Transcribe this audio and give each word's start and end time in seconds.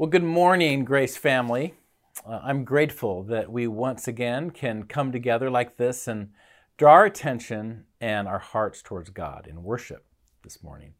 Well, 0.00 0.08
good 0.08 0.24
morning, 0.24 0.86
Grace 0.86 1.18
family. 1.18 1.74
Uh, 2.26 2.40
I'm 2.42 2.64
grateful 2.64 3.22
that 3.24 3.52
we 3.52 3.66
once 3.66 4.08
again 4.08 4.50
can 4.50 4.84
come 4.84 5.12
together 5.12 5.50
like 5.50 5.76
this 5.76 6.08
and 6.08 6.30
draw 6.78 6.92
our 6.92 7.04
attention 7.04 7.84
and 8.00 8.26
our 8.26 8.38
hearts 8.38 8.80
towards 8.80 9.10
God 9.10 9.46
in 9.46 9.62
worship 9.62 10.06
this 10.42 10.62
morning. 10.62 10.94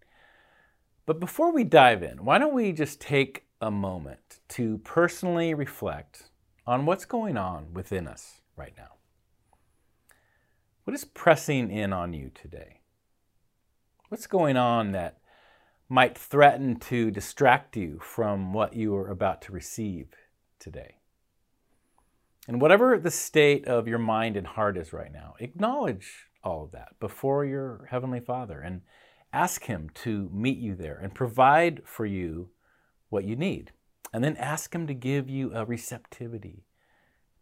But 1.07 1.19
before 1.19 1.51
we 1.51 1.65
dive 1.65 2.03
in, 2.03 2.27
why 2.27 2.37
don't 2.37 2.53
we 2.53 2.73
just 2.73 3.01
take 3.01 3.47
a 3.63 3.71
moment 3.71 4.41
to 4.51 4.77
personally 4.85 5.55
reflect 5.55 6.25
on 6.67 6.85
what's 6.85 7.07
going 7.07 7.39
on 7.39 7.73
within 7.73 8.07
us 8.07 8.43
right 8.55 8.75
now? 8.77 8.97
What 10.85 10.93
is 10.93 11.07
pressing 11.07 11.71
in 11.71 11.95
on 11.95 12.13
you 12.13 12.31
today? 12.35 12.81
What's 14.11 14.27
going 14.27 14.59
on 14.59 14.93
that 14.93 15.20
might 15.91 16.17
threaten 16.17 16.77
to 16.77 17.11
distract 17.11 17.77
you 17.77 17.99
from 18.01 18.53
what 18.53 18.75
you 18.75 18.95
are 18.95 19.11
about 19.11 19.43
to 19.43 19.53
receive 19.53 20.07
today. 20.61 20.95
And 22.47 22.61
whatever 22.61 22.97
the 22.97 23.11
state 23.11 23.67
of 23.67 23.89
your 23.89 23.99
mind 23.99 24.37
and 24.37 24.47
heart 24.47 24.79
is 24.79 24.93
right 24.93 25.13
now, 25.13 25.35
acknowledge 25.41 26.29
all 26.45 26.63
of 26.63 26.71
that 26.71 26.99
before 27.01 27.45
your 27.45 27.89
Heavenly 27.91 28.21
Father 28.21 28.61
and 28.61 28.83
ask 29.33 29.65
Him 29.65 29.91
to 29.95 30.31
meet 30.33 30.59
you 30.59 30.77
there 30.77 30.97
and 30.97 31.13
provide 31.13 31.83
for 31.85 32.07
you 32.07 32.51
what 33.09 33.25
you 33.25 33.35
need. 33.35 33.73
And 34.13 34.23
then 34.23 34.37
ask 34.37 34.73
Him 34.73 34.87
to 34.87 34.95
give 34.95 35.29
you 35.29 35.53
a 35.53 35.65
receptivity 35.65 36.67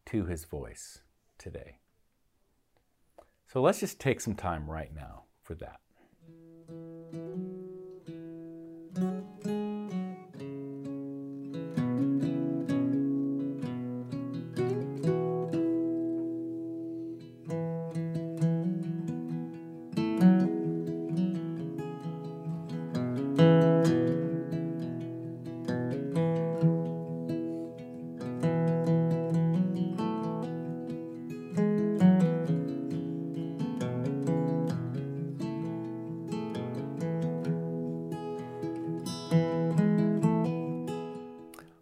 to 0.07 0.25
His 0.25 0.47
voice 0.47 1.03
today. 1.39 1.81
So 3.47 3.61
let's 3.61 3.81
just 3.81 4.01
take 4.01 4.23
some 4.23 4.35
time 4.35 4.71
right 4.71 4.95
now 4.95 5.25
for 5.43 5.55
that. 5.57 5.81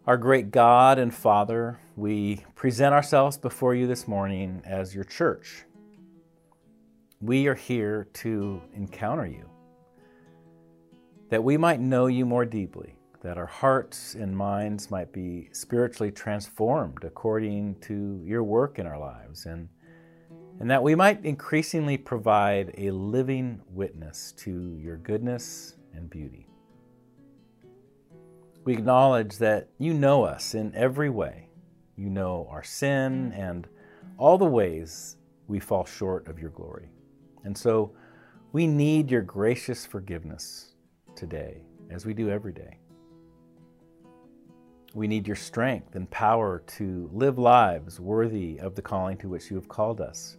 Our 0.07 0.15
great 0.15 0.51
God 0.51 0.99
and 0.99 1.13
Father, 1.13 1.81
we 1.97 2.45
present 2.55 2.93
ourselves 2.93 3.37
before 3.37 3.75
you 3.75 3.87
this 3.87 4.07
morning 4.07 4.61
as 4.65 4.95
your 4.95 5.03
church. 5.03 5.65
We 7.19 7.47
are 7.47 7.55
here 7.55 8.07
to 8.13 8.61
encounter 8.73 9.25
you, 9.25 9.49
that 11.29 11.43
we 11.43 11.57
might 11.57 11.81
know 11.81 12.07
you 12.07 12.25
more 12.25 12.45
deeply, 12.45 12.95
that 13.21 13.37
our 13.37 13.47
hearts 13.47 14.15
and 14.15 14.37
minds 14.37 14.89
might 14.89 15.11
be 15.11 15.49
spiritually 15.51 16.13
transformed 16.13 17.03
according 17.03 17.75
to 17.81 18.21
your 18.23 18.45
work 18.45 18.79
in 18.79 18.87
our 18.87 18.97
lives, 18.97 19.45
and, 19.45 19.67
and 20.61 20.71
that 20.71 20.81
we 20.81 20.95
might 20.95 21.25
increasingly 21.25 21.97
provide 21.97 22.73
a 22.77 22.91
living 22.91 23.61
witness 23.71 24.31
to 24.37 24.77
your 24.81 24.95
goodness 24.95 25.75
and 25.93 26.09
beauty. 26.09 26.47
We 28.67 28.73
acknowledge 28.73 29.37
that 29.37 29.69
you 29.77 29.93
know 29.93 30.25
us 30.25 30.53
in 30.53 30.75
every 30.75 31.09
way. 31.09 31.47
You 31.95 32.09
know 32.09 32.49
our 32.51 32.63
sin 32.63 33.31
and 33.31 33.65
all 34.17 34.37
the 34.37 34.43
ways 34.43 35.15
we 35.47 35.61
fall 35.61 35.85
short 35.85 36.27
of 36.27 36.37
your 36.37 36.49
glory. 36.49 36.89
And 37.45 37.57
so 37.57 37.93
we 38.51 38.67
need 38.67 39.09
your 39.09 39.21
gracious 39.21 39.85
forgiveness 39.85 40.73
today, 41.15 41.61
as 41.89 42.05
we 42.05 42.13
do 42.13 42.29
every 42.29 42.51
day. 42.51 42.79
We 44.93 45.07
need 45.07 45.27
your 45.27 45.37
strength 45.37 45.95
and 45.95 46.11
power 46.11 46.61
to 46.75 47.09
live 47.13 47.37
lives 47.37 48.01
worthy 48.01 48.59
of 48.59 48.75
the 48.75 48.81
calling 48.81 49.15
to 49.19 49.29
which 49.29 49.49
you 49.49 49.55
have 49.55 49.69
called 49.69 50.01
us. 50.01 50.35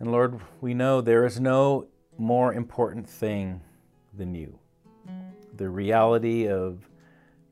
And 0.00 0.12
Lord, 0.12 0.38
we 0.60 0.74
know 0.74 1.00
there 1.00 1.24
is 1.24 1.40
no 1.40 1.86
more 2.18 2.52
important 2.52 3.08
thing 3.08 3.62
than 4.12 4.34
you 4.34 4.58
the 5.56 5.68
reality 5.68 6.48
of 6.48 6.88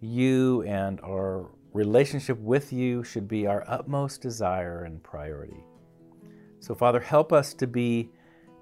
you 0.00 0.62
and 0.62 1.00
our 1.02 1.50
relationship 1.72 2.38
with 2.38 2.72
you 2.72 3.04
should 3.04 3.28
be 3.28 3.46
our 3.46 3.64
utmost 3.68 4.20
desire 4.20 4.84
and 4.84 5.02
priority. 5.02 5.64
So, 6.60 6.74
Father, 6.74 7.00
help 7.00 7.32
us 7.32 7.54
to 7.54 7.66
be 7.66 8.10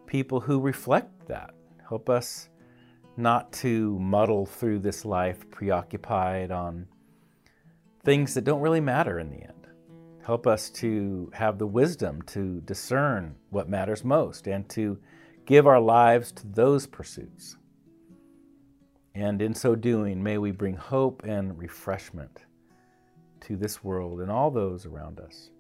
people 0.06 0.41
who 0.41 0.60
reflect 0.60 1.26
that. 1.28 1.54
Help 1.88 2.09
us 2.09 2.49
not 3.16 3.53
to 3.53 3.99
muddle 3.99 4.47
through 4.47 4.78
this 4.78 5.05
life 5.05 5.49
preoccupied 5.50 6.50
on 6.50 6.87
things 8.05 8.34
that 8.34 8.44
don't 8.44 8.60
really 8.60 8.81
matter 8.81 9.19
in 9.19 9.31
the 9.31 9.43
end. 9.43 9.66
Help 10.25 10.47
us 10.47 10.70
to 10.70 11.31
have 11.34 11.59
the 11.59 11.66
wisdom 11.66 12.22
to 12.22 12.60
discern 12.60 13.34
what 13.50 13.69
matters 13.69 14.05
most 14.05 14.47
and 14.47 14.69
to 14.69 14.99
give 15.47 15.66
our 15.66 15.81
lives 15.81 16.31
to 16.31 16.47
those 16.49 16.87
pursuits. 16.87 17.56
And 19.19 19.43
in 19.43 19.53
so 19.53 19.75
doing, 19.75 20.23
may 20.23 20.39
we 20.39 20.53
bring 20.53 20.77
hope 20.77 21.25
and 21.25 21.59
refreshment 21.59 22.45
to 23.41 23.56
this 23.56 23.83
world 23.83 24.21
and 24.21 24.31
all 24.31 24.49
those 24.49 24.87
around 24.87 25.19
us. 25.19 25.51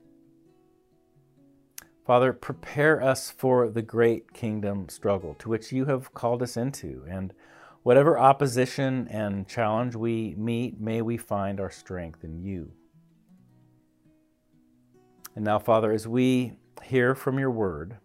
Father, 2.06 2.32
prepare 2.32 3.02
us 3.02 3.32
for 3.32 3.68
the 3.68 3.82
great 3.82 4.32
kingdom 4.32 4.88
struggle 4.88 5.34
to 5.40 5.48
which 5.48 5.72
you 5.72 5.86
have 5.86 6.14
called 6.14 6.40
us 6.40 6.56
into. 6.56 7.04
And 7.10 7.34
whatever 7.82 8.16
opposition 8.16 9.08
and 9.10 9.48
challenge 9.48 9.96
we 9.96 10.36
meet, 10.38 10.80
may 10.80 11.02
we 11.02 11.16
find 11.16 11.58
our 11.58 11.70
strength 11.70 12.22
in 12.22 12.40
you. 12.40 12.70
And 15.34 15.44
now, 15.44 15.58
Father, 15.58 15.90
as 15.90 16.06
we 16.06 16.52
hear 16.84 17.16
from 17.16 17.40
your 17.40 17.50
word, 17.50 17.96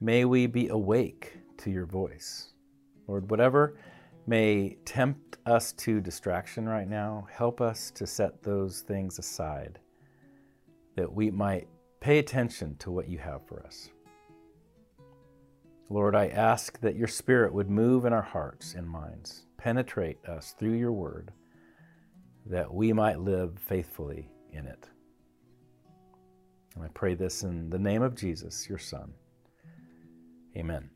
may 0.00 0.24
we 0.24 0.46
be 0.46 0.68
awake 0.68 1.36
to 1.58 1.70
your 1.72 1.86
voice. 1.86 2.52
Lord, 3.08 3.28
whatever 3.28 3.76
may 4.26 4.76
tempt 4.84 5.38
us 5.46 5.72
to 5.72 6.00
distraction 6.00 6.68
right 6.68 6.88
now. 6.88 7.26
Help 7.30 7.60
us 7.60 7.90
to 7.92 8.06
set 8.06 8.42
those 8.42 8.80
things 8.80 9.18
aside 9.18 9.78
that 10.96 11.12
we 11.12 11.30
might 11.30 11.68
pay 12.00 12.18
attention 12.18 12.76
to 12.78 12.90
what 12.90 13.08
you 13.08 13.18
have 13.18 13.46
for 13.46 13.64
us. 13.64 13.90
Lord, 15.88 16.16
I 16.16 16.28
ask 16.28 16.80
that 16.80 16.96
your 16.96 17.06
Spirit 17.06 17.52
would 17.52 17.70
move 17.70 18.06
in 18.06 18.12
our 18.12 18.22
hearts 18.22 18.74
and 18.74 18.88
minds, 18.88 19.44
penetrate 19.56 20.24
us 20.26 20.54
through 20.58 20.72
your 20.72 20.92
word, 20.92 21.32
that 22.46 22.72
we 22.72 22.92
might 22.92 23.20
live 23.20 23.58
faithfully 23.58 24.28
in 24.52 24.66
it. 24.66 24.88
And 26.74 26.84
I 26.84 26.88
pray 26.88 27.14
this 27.14 27.44
in 27.44 27.70
the 27.70 27.78
name 27.78 28.02
of 28.02 28.16
Jesus, 28.16 28.68
your 28.68 28.78
Son. 28.78 29.12
Amen. 30.56 30.95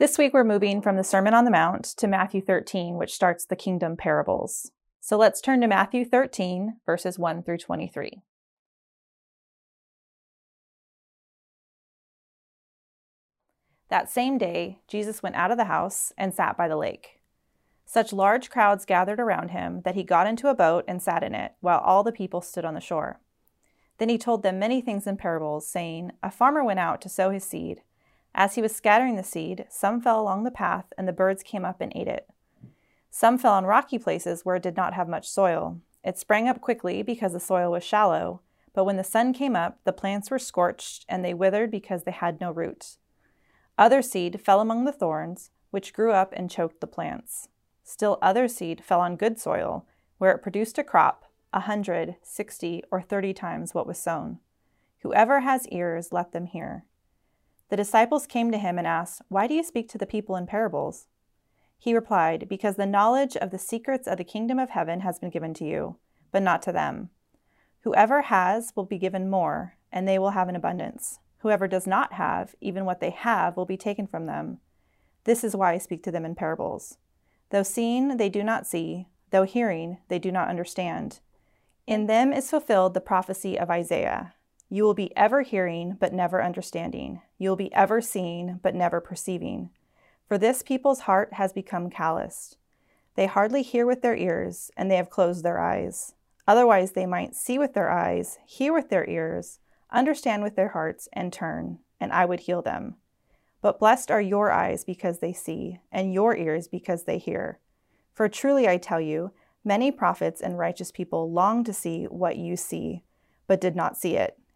This 0.00 0.16
week 0.16 0.32
we're 0.32 0.44
moving 0.44 0.80
from 0.80 0.96
the 0.96 1.04
Sermon 1.04 1.34
on 1.34 1.44
the 1.44 1.50
Mount 1.50 1.84
to 1.98 2.06
Matthew 2.06 2.40
13, 2.40 2.94
which 2.94 3.12
starts 3.12 3.44
the 3.44 3.54
kingdom 3.54 3.98
parables. 3.98 4.70
So 4.98 5.18
let's 5.18 5.42
turn 5.42 5.60
to 5.60 5.66
Matthew 5.66 6.06
13, 6.06 6.78
verses 6.86 7.18
1 7.18 7.42
through 7.42 7.58
23. 7.58 8.22
That 13.90 14.10
same 14.10 14.38
day, 14.38 14.78
Jesus 14.88 15.22
went 15.22 15.36
out 15.36 15.50
of 15.50 15.58
the 15.58 15.64
house 15.64 16.14
and 16.16 16.32
sat 16.32 16.56
by 16.56 16.66
the 16.66 16.78
lake. 16.78 17.20
Such 17.84 18.10
large 18.10 18.48
crowds 18.48 18.86
gathered 18.86 19.20
around 19.20 19.50
him 19.50 19.82
that 19.84 19.96
he 19.96 20.02
got 20.02 20.26
into 20.26 20.48
a 20.48 20.54
boat 20.54 20.86
and 20.88 21.02
sat 21.02 21.22
in 21.22 21.34
it, 21.34 21.56
while 21.60 21.80
all 21.80 22.02
the 22.02 22.10
people 22.10 22.40
stood 22.40 22.64
on 22.64 22.72
the 22.72 22.80
shore. 22.80 23.20
Then 23.98 24.08
he 24.08 24.16
told 24.16 24.42
them 24.42 24.58
many 24.58 24.80
things 24.80 25.06
in 25.06 25.18
parables, 25.18 25.68
saying, 25.68 26.12
A 26.22 26.30
farmer 26.30 26.64
went 26.64 26.80
out 26.80 27.02
to 27.02 27.10
sow 27.10 27.28
his 27.28 27.44
seed. 27.44 27.82
As 28.34 28.54
he 28.54 28.62
was 28.62 28.74
scattering 28.74 29.16
the 29.16 29.22
seed, 29.22 29.66
some 29.68 30.00
fell 30.00 30.20
along 30.20 30.44
the 30.44 30.50
path, 30.50 30.86
and 30.96 31.06
the 31.06 31.12
birds 31.12 31.42
came 31.42 31.64
up 31.64 31.80
and 31.80 31.92
ate 31.94 32.08
it. 32.08 32.28
Some 33.10 33.38
fell 33.38 33.54
on 33.54 33.64
rocky 33.64 33.98
places 33.98 34.44
where 34.44 34.56
it 34.56 34.62
did 34.62 34.76
not 34.76 34.94
have 34.94 35.08
much 35.08 35.28
soil. 35.28 35.80
It 36.04 36.16
sprang 36.16 36.48
up 36.48 36.60
quickly 36.60 37.02
because 37.02 37.32
the 37.32 37.40
soil 37.40 37.72
was 37.72 37.84
shallow, 37.84 38.40
but 38.72 38.84
when 38.84 38.96
the 38.96 39.04
sun 39.04 39.32
came 39.32 39.56
up, 39.56 39.80
the 39.84 39.92
plants 39.92 40.30
were 40.30 40.38
scorched, 40.38 41.04
and 41.08 41.24
they 41.24 41.34
withered 41.34 41.70
because 41.70 42.04
they 42.04 42.12
had 42.12 42.40
no 42.40 42.52
root. 42.52 42.96
Other 43.76 44.00
seed 44.00 44.40
fell 44.40 44.60
among 44.60 44.84
the 44.84 44.92
thorns, 44.92 45.50
which 45.70 45.92
grew 45.92 46.12
up 46.12 46.32
and 46.36 46.50
choked 46.50 46.80
the 46.80 46.86
plants. 46.86 47.48
Still 47.82 48.18
other 48.22 48.46
seed 48.46 48.84
fell 48.84 49.00
on 49.00 49.16
good 49.16 49.38
soil, 49.40 49.86
where 50.18 50.30
it 50.32 50.42
produced 50.42 50.78
a 50.78 50.84
crop, 50.84 51.24
a 51.52 51.60
hundred, 51.60 52.16
sixty, 52.22 52.82
or 52.92 53.02
thirty 53.02 53.32
times 53.32 53.74
what 53.74 53.86
was 53.86 53.98
sown. 53.98 54.38
Whoever 55.02 55.40
has 55.40 55.66
ears, 55.68 56.12
let 56.12 56.32
them 56.32 56.46
hear. 56.46 56.84
The 57.70 57.76
disciples 57.76 58.26
came 58.26 58.50
to 58.50 58.58
him 58.58 58.78
and 58.78 58.86
asked, 58.86 59.22
Why 59.28 59.46
do 59.46 59.54
you 59.54 59.62
speak 59.62 59.88
to 59.90 59.98
the 59.98 60.06
people 60.06 60.36
in 60.36 60.46
parables? 60.46 61.06
He 61.78 61.94
replied, 61.94 62.48
Because 62.48 62.76
the 62.76 62.84
knowledge 62.84 63.36
of 63.36 63.50
the 63.50 63.58
secrets 63.58 64.06
of 64.08 64.18
the 64.18 64.24
kingdom 64.24 64.58
of 64.58 64.70
heaven 64.70 65.00
has 65.00 65.18
been 65.18 65.30
given 65.30 65.54
to 65.54 65.64
you, 65.64 65.96
but 66.32 66.42
not 66.42 66.62
to 66.62 66.72
them. 66.72 67.10
Whoever 67.82 68.22
has 68.22 68.72
will 68.74 68.84
be 68.84 68.98
given 68.98 69.30
more, 69.30 69.76
and 69.92 70.06
they 70.06 70.18
will 70.18 70.30
have 70.30 70.48
an 70.48 70.56
abundance. 70.56 71.20
Whoever 71.38 71.68
does 71.68 71.86
not 71.86 72.14
have, 72.14 72.54
even 72.60 72.84
what 72.84 73.00
they 73.00 73.10
have, 73.10 73.56
will 73.56 73.64
be 73.64 73.76
taken 73.76 74.06
from 74.06 74.26
them. 74.26 74.58
This 75.24 75.44
is 75.44 75.56
why 75.56 75.72
I 75.72 75.78
speak 75.78 76.02
to 76.02 76.10
them 76.10 76.24
in 76.24 76.34
parables. 76.34 76.98
Though 77.50 77.62
seeing, 77.62 78.16
they 78.16 78.28
do 78.28 78.42
not 78.42 78.66
see, 78.66 79.06
though 79.30 79.44
hearing, 79.44 79.98
they 80.08 80.18
do 80.18 80.32
not 80.32 80.48
understand. 80.48 81.20
In 81.86 82.06
them 82.06 82.32
is 82.32 82.50
fulfilled 82.50 82.94
the 82.94 83.00
prophecy 83.00 83.58
of 83.58 83.70
Isaiah. 83.70 84.34
You 84.72 84.84
will 84.84 84.94
be 84.94 85.14
ever 85.16 85.42
hearing, 85.42 85.96
but 85.98 86.12
never 86.12 86.40
understanding. 86.40 87.20
You 87.38 87.50
will 87.50 87.56
be 87.56 87.74
ever 87.74 88.00
seeing, 88.00 88.60
but 88.62 88.74
never 88.74 89.00
perceiving. 89.00 89.70
For 90.28 90.38
this 90.38 90.62
people's 90.62 91.00
heart 91.00 91.34
has 91.34 91.52
become 91.52 91.90
calloused. 91.90 92.56
They 93.16 93.26
hardly 93.26 93.62
hear 93.62 93.84
with 93.84 94.00
their 94.00 94.14
ears, 94.14 94.70
and 94.76 94.88
they 94.88 94.94
have 94.94 95.10
closed 95.10 95.44
their 95.44 95.58
eyes. 95.58 96.14
Otherwise, 96.46 96.92
they 96.92 97.04
might 97.04 97.34
see 97.34 97.58
with 97.58 97.74
their 97.74 97.90
eyes, 97.90 98.38
hear 98.46 98.72
with 98.72 98.90
their 98.90 99.08
ears, 99.08 99.58
understand 99.90 100.44
with 100.44 100.54
their 100.54 100.68
hearts, 100.68 101.08
and 101.12 101.32
turn, 101.32 101.80
and 101.98 102.12
I 102.12 102.24
would 102.24 102.40
heal 102.40 102.62
them. 102.62 102.94
But 103.60 103.80
blessed 103.80 104.10
are 104.10 104.20
your 104.20 104.52
eyes 104.52 104.84
because 104.84 105.18
they 105.18 105.32
see, 105.32 105.80
and 105.90 106.14
your 106.14 106.36
ears 106.36 106.68
because 106.68 107.04
they 107.04 107.18
hear. 107.18 107.58
For 108.14 108.28
truly 108.28 108.68
I 108.68 108.78
tell 108.78 109.00
you, 109.00 109.32
many 109.64 109.90
prophets 109.90 110.40
and 110.40 110.56
righteous 110.56 110.92
people 110.92 111.30
long 111.32 111.64
to 111.64 111.72
see 111.72 112.04
what 112.04 112.36
you 112.36 112.56
see, 112.56 113.02
but 113.48 113.60
did 113.60 113.74
not 113.74 113.96
see 113.96 114.16
it, 114.16 114.39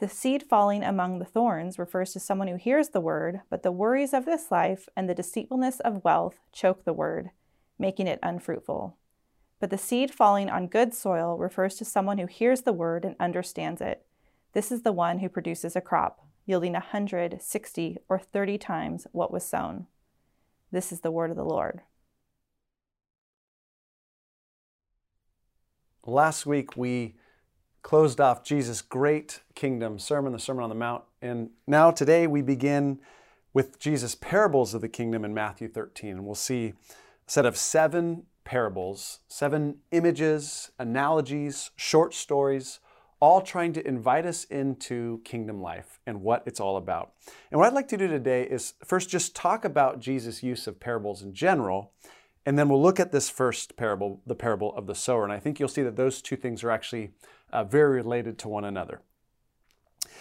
The 0.00 0.08
seed 0.08 0.44
falling 0.44 0.82
among 0.82 1.18
the 1.18 1.26
thorns 1.26 1.78
refers 1.78 2.14
to 2.14 2.20
someone 2.20 2.48
who 2.48 2.56
hears 2.56 2.88
the 2.88 3.02
word, 3.02 3.42
but 3.50 3.62
the 3.62 3.70
worries 3.70 4.14
of 4.14 4.24
this 4.24 4.50
life 4.50 4.88
and 4.96 5.06
the 5.06 5.14
deceitfulness 5.14 5.78
of 5.80 6.02
wealth 6.02 6.40
choke 6.52 6.84
the 6.84 6.94
word, 6.94 7.28
making 7.78 8.06
it 8.06 8.18
unfruitful. 8.22 8.96
But 9.60 9.68
the 9.68 9.76
seed 9.76 10.10
falling 10.10 10.48
on 10.48 10.68
good 10.68 10.94
soil 10.94 11.36
refers 11.36 11.74
to 11.74 11.84
someone 11.84 12.16
who 12.16 12.26
hears 12.26 12.62
the 12.62 12.72
word 12.72 13.04
and 13.04 13.14
understands 13.20 13.82
it. 13.82 14.06
This 14.54 14.72
is 14.72 14.84
the 14.84 14.92
one 14.92 15.18
who 15.18 15.28
produces 15.28 15.76
a 15.76 15.82
crop, 15.82 16.24
yielding 16.46 16.74
a 16.74 16.80
hundred, 16.80 17.42
sixty, 17.42 17.98
or 18.08 18.18
thirty 18.18 18.56
times 18.56 19.06
what 19.12 19.30
was 19.30 19.44
sown. 19.44 19.86
This 20.72 20.92
is 20.92 21.00
the 21.00 21.10
word 21.10 21.30
of 21.30 21.36
the 21.36 21.44
Lord. 21.44 21.82
Last 26.06 26.46
week 26.46 26.74
we 26.74 27.16
closed 27.82 28.20
off 28.20 28.44
Jesus' 28.44 28.82
great 28.82 29.40
kingdom 29.54 29.98
sermon, 29.98 30.32
the 30.32 30.38
Sermon 30.38 30.64
on 30.64 30.68
the 30.68 30.74
Mount. 30.74 31.04
And 31.22 31.50
now 31.66 31.90
today 31.90 32.26
we 32.26 32.42
begin 32.42 33.00
with 33.52 33.78
Jesus' 33.78 34.14
parables 34.14 34.74
of 34.74 34.80
the 34.80 34.88
kingdom 34.88 35.24
in 35.24 35.34
Matthew 35.34 35.68
13. 35.68 36.10
And 36.10 36.24
we'll 36.24 36.34
see 36.34 36.66
a 36.66 36.74
set 37.26 37.46
of 37.46 37.56
seven 37.56 38.24
parables, 38.44 39.20
seven 39.28 39.76
images, 39.92 40.70
analogies, 40.78 41.70
short 41.76 42.14
stories, 42.14 42.80
all 43.20 43.42
trying 43.42 43.72
to 43.74 43.86
invite 43.86 44.24
us 44.24 44.44
into 44.44 45.20
kingdom 45.24 45.60
life 45.60 46.00
and 46.06 46.22
what 46.22 46.42
it's 46.46 46.58
all 46.58 46.76
about. 46.76 47.12
And 47.50 47.60
what 47.60 47.66
I'd 47.66 47.74
like 47.74 47.88
to 47.88 47.98
do 47.98 48.08
today 48.08 48.44
is 48.44 48.74
first 48.84 49.10
just 49.10 49.36
talk 49.36 49.64
about 49.64 50.00
Jesus' 50.00 50.42
use 50.42 50.66
of 50.66 50.80
parables 50.80 51.22
in 51.22 51.34
general. 51.34 51.92
And 52.46 52.58
then 52.58 52.68
we'll 52.68 52.82
look 52.82 52.98
at 52.98 53.12
this 53.12 53.28
first 53.28 53.76
parable, 53.76 54.22
the 54.26 54.34
parable 54.34 54.74
of 54.74 54.86
the 54.86 54.94
sower. 54.94 55.24
And 55.24 55.32
I 55.32 55.38
think 55.38 55.60
you'll 55.60 55.68
see 55.68 55.82
that 55.82 55.96
those 55.96 56.22
two 56.22 56.36
things 56.36 56.64
are 56.64 56.70
actually 56.70 57.12
uh, 57.52 57.64
very 57.64 57.96
related 57.96 58.38
to 58.38 58.48
one 58.48 58.64
another. 58.64 59.02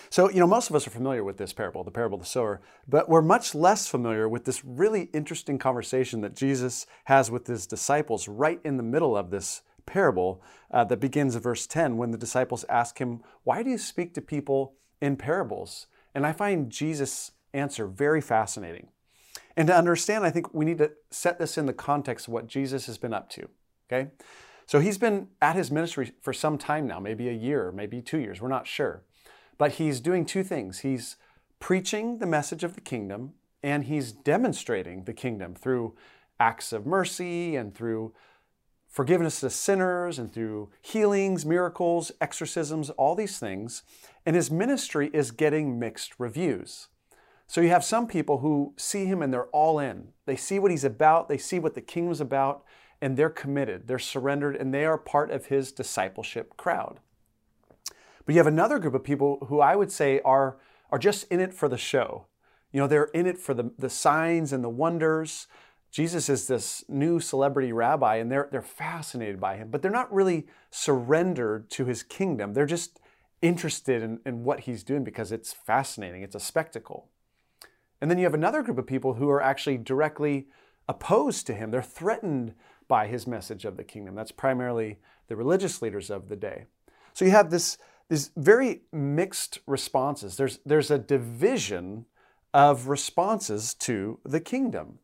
So, 0.10 0.30
you 0.30 0.40
know, 0.40 0.48
most 0.48 0.70
of 0.70 0.76
us 0.76 0.88
are 0.88 0.92
familiar 0.92 1.24
with 1.24 1.38
this 1.38 1.54
parable, 1.54 1.84
the 1.84 1.92
parable 1.92 2.18
of 2.18 2.24
the 2.24 2.30
sower, 2.30 2.62
but 2.88 3.08
we're 3.08 3.22
much 3.22 3.54
less 3.54 3.88
familiar 3.88 4.28
with 4.28 4.46
this 4.46 4.66
really 4.66 5.04
interesting 5.14 5.60
conversation 5.60 6.22
that 6.22 6.36
Jesus 6.36 6.88
has 7.06 7.30
with 7.30 7.46
his 7.46 7.68
disciples 7.68 8.28
right 8.28 8.60
in 8.64 8.78
the 8.78 8.84
middle 8.84 9.16
of 9.16 9.30
this 9.30 9.62
parable 9.86 10.42
uh, 10.72 10.84
that 10.86 11.00
begins 11.00 11.36
in 11.36 11.42
verse 11.42 11.68
10 11.68 11.98
when 11.98 12.12
the 12.12 12.18
disciples 12.18 12.66
ask 12.70 13.00
him, 13.00 13.22
Why 13.44 13.62
do 13.62 13.70
you 13.70 13.78
speak 13.78 14.14
to 14.16 14.22
people 14.22 14.74
in 15.00 15.16
parables? 15.16 15.88
And 16.16 16.26
I 16.26 16.32
find 16.32 16.72
Jesus' 16.72 17.32
answer 17.54 17.88
very 17.88 18.22
fascinating. 18.22 18.90
And 19.60 19.68
to 19.68 19.76
understand, 19.76 20.26
I 20.26 20.32
think 20.32 20.54
we 20.54 20.64
need 20.64 20.78
to 20.78 20.94
set 21.12 21.38
this 21.38 21.58
in 21.58 21.66
the 21.66 21.74
context 21.74 22.30
of 22.30 22.34
what 22.34 22.48
Jesus 22.48 22.86
has 22.86 22.98
been 22.98 23.14
up 23.14 23.30
to. 23.32 23.50
Okay? 23.92 24.10
So 24.66 24.80
he's 24.80 24.98
been 24.98 25.28
at 25.42 25.58
his 25.58 25.70
ministry 25.70 26.14
for 26.22 26.32
some 26.32 26.58
time 26.58 26.88
now, 26.88 27.02
maybe 27.02 27.28
a 27.28 27.34
year, 27.34 27.70
maybe 27.74 28.02
two 28.02 28.20
years, 28.20 28.40
we're 28.40 28.48
not 28.48 28.68
sure. 28.68 29.04
But 29.58 29.74
he's 29.74 30.00
doing 30.00 30.26
two 30.26 30.44
things. 30.44 30.80
He's 30.80 31.18
preaching 31.60 32.20
the 32.20 32.26
message 32.26 32.64
of 32.64 32.76
the 32.76 32.80
kingdom 32.80 33.34
and 33.62 33.84
he's 33.84 34.14
demonstrating 34.14 35.04
the 35.04 35.14
kingdom 35.14 35.56
through 35.56 35.94
acts 36.40 36.72
of 36.72 36.86
mercy 36.86 37.58
and 37.58 37.76
through 37.76 38.14
forgiveness 38.88 39.42
to 39.42 39.50
sinners 39.50 40.18
and 40.18 40.32
through 40.32 40.70
healings, 40.82 41.46
miracles, 41.46 42.14
exorcisms, 42.22 42.92
all 42.92 43.14
these 43.14 43.40
things. 43.40 43.84
And 44.26 44.38
his 44.38 44.50
ministry 44.50 45.10
is 45.12 45.32
getting 45.32 45.78
mixed 45.78 46.14
reviews. 46.18 46.89
So 47.50 47.62
you 47.62 47.70
have 47.70 47.84
some 47.84 48.06
people 48.06 48.38
who 48.38 48.76
see 48.78 49.06
him 49.06 49.24
and 49.24 49.34
they're 49.34 49.48
all 49.48 49.80
in. 49.80 50.10
They 50.28 50.36
see 50.36 50.60
what 50.60 50.70
he's 50.70 50.84
about, 50.84 51.28
they 51.28 51.40
see 51.40 51.58
what 51.58 51.74
the 51.74 51.82
kingdom's 51.82 52.22
about, 52.22 52.64
and 53.02 53.18
they're 53.18 53.32
committed, 53.32 53.88
they're 53.88 53.98
surrendered, 53.98 54.56
and 54.56 54.72
they 54.72 54.86
are 54.86 55.00
part 55.00 55.32
of 55.32 55.48
his 55.48 55.72
discipleship 55.72 56.56
crowd. 56.58 57.00
But 58.24 58.36
you 58.36 58.38
have 58.38 58.46
another 58.46 58.78
group 58.78 58.94
of 58.94 59.04
people 59.04 59.48
who 59.50 59.62
I 59.62 59.76
would 59.76 59.92
say 59.92 60.22
are, 60.24 60.58
are 60.92 61.00
just 61.00 61.24
in 61.32 61.40
it 61.40 61.52
for 61.52 61.68
the 61.68 61.78
show. 61.78 62.28
You 62.72 62.82
know, 62.82 62.88
they're 62.88 63.06
in 63.16 63.26
it 63.26 63.40
for 63.40 63.56
the, 63.56 63.72
the 63.80 63.90
signs 63.90 64.54
and 64.54 64.64
the 64.64 64.70
wonders. 64.70 65.48
Jesus 65.90 66.30
is 66.30 66.46
this 66.46 66.84
new 66.88 67.20
celebrity 67.20 67.72
rabbi, 67.72 68.18
and 68.18 68.32
they're, 68.32 68.48
they're 68.52 68.62
fascinated 68.62 69.40
by 69.40 69.56
him, 69.56 69.70
but 69.72 69.82
they're 69.82 69.90
not 69.90 70.14
really 70.14 70.46
surrendered 70.70 71.72
to 71.72 71.86
his 71.86 72.04
kingdom. 72.04 72.54
They're 72.54 72.68
just 72.68 73.00
interested 73.42 74.04
in, 74.04 74.20
in 74.24 74.44
what 74.44 74.60
he's 74.62 74.84
doing 74.84 75.04
because 75.04 75.32
it's 75.32 75.52
fascinating, 75.52 76.22
it's 76.22 76.36
a 76.36 76.40
spectacle. 76.40 77.10
And 78.02 78.10
then 78.10 78.18
you 78.18 78.24
have 78.26 78.34
another 78.34 78.64
group 78.64 78.78
of 78.78 78.88
people 78.88 79.16
who 79.16 79.30
are 79.30 79.42
actually 79.42 79.78
directly 79.78 80.48
opposed 80.88 81.46
to 81.48 81.54
him. 81.54 81.72
They're 81.72 81.82
threatened 81.82 82.54
by 82.88 83.08
his 83.08 83.28
message 83.28 83.66
of 83.66 83.78
the 83.78 83.84
kingdom. 83.84 84.16
That's 84.16 84.32
primarily 84.32 85.00
the 85.28 85.36
religious 85.36 85.82
leaders 85.82 86.10
of 86.10 86.30
the 86.30 86.36
day. 86.36 86.66
So 87.14 87.26
you 87.26 87.32
have 87.32 87.52
this 87.52 87.78
these 88.10 88.32
very 88.36 88.82
mixed 88.92 89.60
responses. 89.68 90.36
There's, 90.36 90.60
there's 90.66 90.92
a 90.92 90.98
division 90.98 92.06
of 92.54 92.88
responses 92.88 93.76
to 93.76 94.20
the 94.26 94.40
kingdom. 94.40 94.98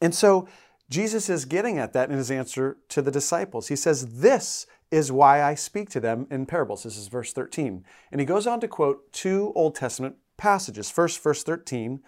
And 0.00 0.14
so 0.14 0.46
Jesus 0.90 1.28
is 1.28 1.46
getting 1.46 1.78
at 1.78 1.94
that 1.94 2.10
in 2.10 2.16
his 2.16 2.30
answer 2.30 2.76
to 2.90 3.02
the 3.02 3.10
disciples. 3.10 3.68
He 3.68 3.76
says, 3.76 4.20
This 4.20 4.66
is 4.90 5.10
why 5.10 5.42
I 5.42 5.54
speak 5.54 5.88
to 5.90 6.00
them 6.00 6.26
in 6.30 6.46
parables. 6.46 6.82
This 6.82 6.98
is 6.98 7.08
verse 7.08 7.32
13. 7.32 7.84
And 8.12 8.20
he 8.20 8.26
goes 8.26 8.46
on 8.46 8.60
to 8.60 8.68
quote 8.68 9.10
two 9.12 9.52
Old 9.54 9.74
Testament 9.74 10.16
passages. 10.38 10.90
First, 10.90 11.22
verse 11.22 11.42
13 11.42 12.00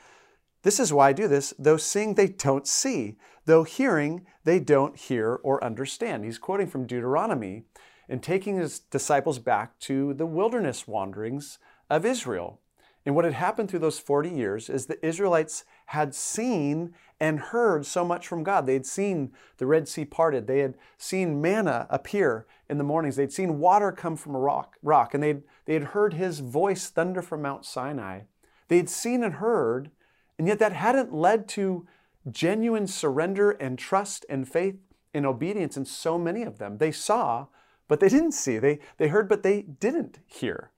This 0.63 0.81
is 0.81 0.93
why 0.93 1.09
I 1.09 1.13
do 1.13 1.29
this. 1.29 1.53
Though 1.59 1.77
seeing, 1.77 2.15
they 2.15 2.29
don't 2.29 2.67
see. 2.67 3.19
Though 3.45 3.65
hearing, 3.65 4.27
they 4.45 4.61
don't 4.61 4.97
hear 4.97 5.41
or 5.43 5.63
understand. 5.63 6.25
He's 6.25 6.39
quoting 6.39 6.67
from 6.67 6.87
Deuteronomy 6.87 7.65
and 8.09 8.23
taking 8.23 8.57
his 8.57 8.79
disciples 8.79 9.39
back 9.39 9.79
to 9.81 10.15
the 10.15 10.27
wilderness 10.27 10.89
wanderings 10.89 11.59
of 11.89 12.07
Israel. 12.07 12.61
And 13.07 13.15
what 13.15 13.25
had 13.25 13.35
happened 13.35 13.71
through 13.71 13.79
those 13.79 13.99
40 13.99 14.29
years 14.29 14.69
is 14.69 14.87
the 14.87 15.05
Israelites 15.05 15.65
had 15.87 16.15
seen 16.15 16.95
and 17.19 17.39
heard 17.41 17.87
so 17.87 18.05
much 18.05 18.27
from 18.27 18.43
God. 18.43 18.67
They 18.67 18.75
had 18.75 18.87
seen 18.87 19.33
the 19.57 19.67
Red 19.67 19.89
Sea 19.89 20.05
parted. 20.05 20.47
They 20.47 20.61
had 20.61 20.75
seen 20.99 21.41
manna 21.41 21.87
appear 21.89 22.47
in 22.69 22.79
the 22.79 22.85
mornings. 22.85 23.17
They'd 23.17 23.33
seen 23.33 23.59
water 23.59 23.91
come 23.91 24.17
from 24.17 24.35
a 24.35 24.39
rock, 24.39 24.77
rock 24.83 25.15
and 25.15 25.23
they'd, 25.23 25.43
they 25.65 25.75
had 25.75 25.85
heard 25.85 26.15
his 26.15 26.41
voice 26.41 26.89
thunder 26.89 27.23
from 27.23 27.43
Mount 27.43 27.65
Sinai. 27.65 28.23
They'd 28.69 28.89
seen 28.89 29.25
and 29.25 29.35
heard, 29.35 29.91
and 30.39 30.47
yet 30.47 30.59
that 30.59 30.73
hadn't 30.73 31.13
led 31.13 31.49
to 31.49 31.87
genuine 32.31 32.87
surrender 32.87 33.51
and 33.53 33.79
trust 33.79 34.27
and 34.29 34.49
faith 34.49 34.77
and 35.13 35.27
obedience 35.27 35.77
in 35.77 35.85
so 35.85 36.19
many 36.19 36.43
of 36.43 36.59
them. 36.59 36.79
They 36.79 36.93
saw, 36.93 37.47
but 37.89 38.01
they 38.01 38.09
didn't 38.09 38.33
see. 38.33 38.59
They, 38.59 38.79
they 38.99 39.09
heard, 39.09 39.29
but 39.29 39.43
they 39.43 39.63
didn't 39.63 40.21
hear. 40.27 40.71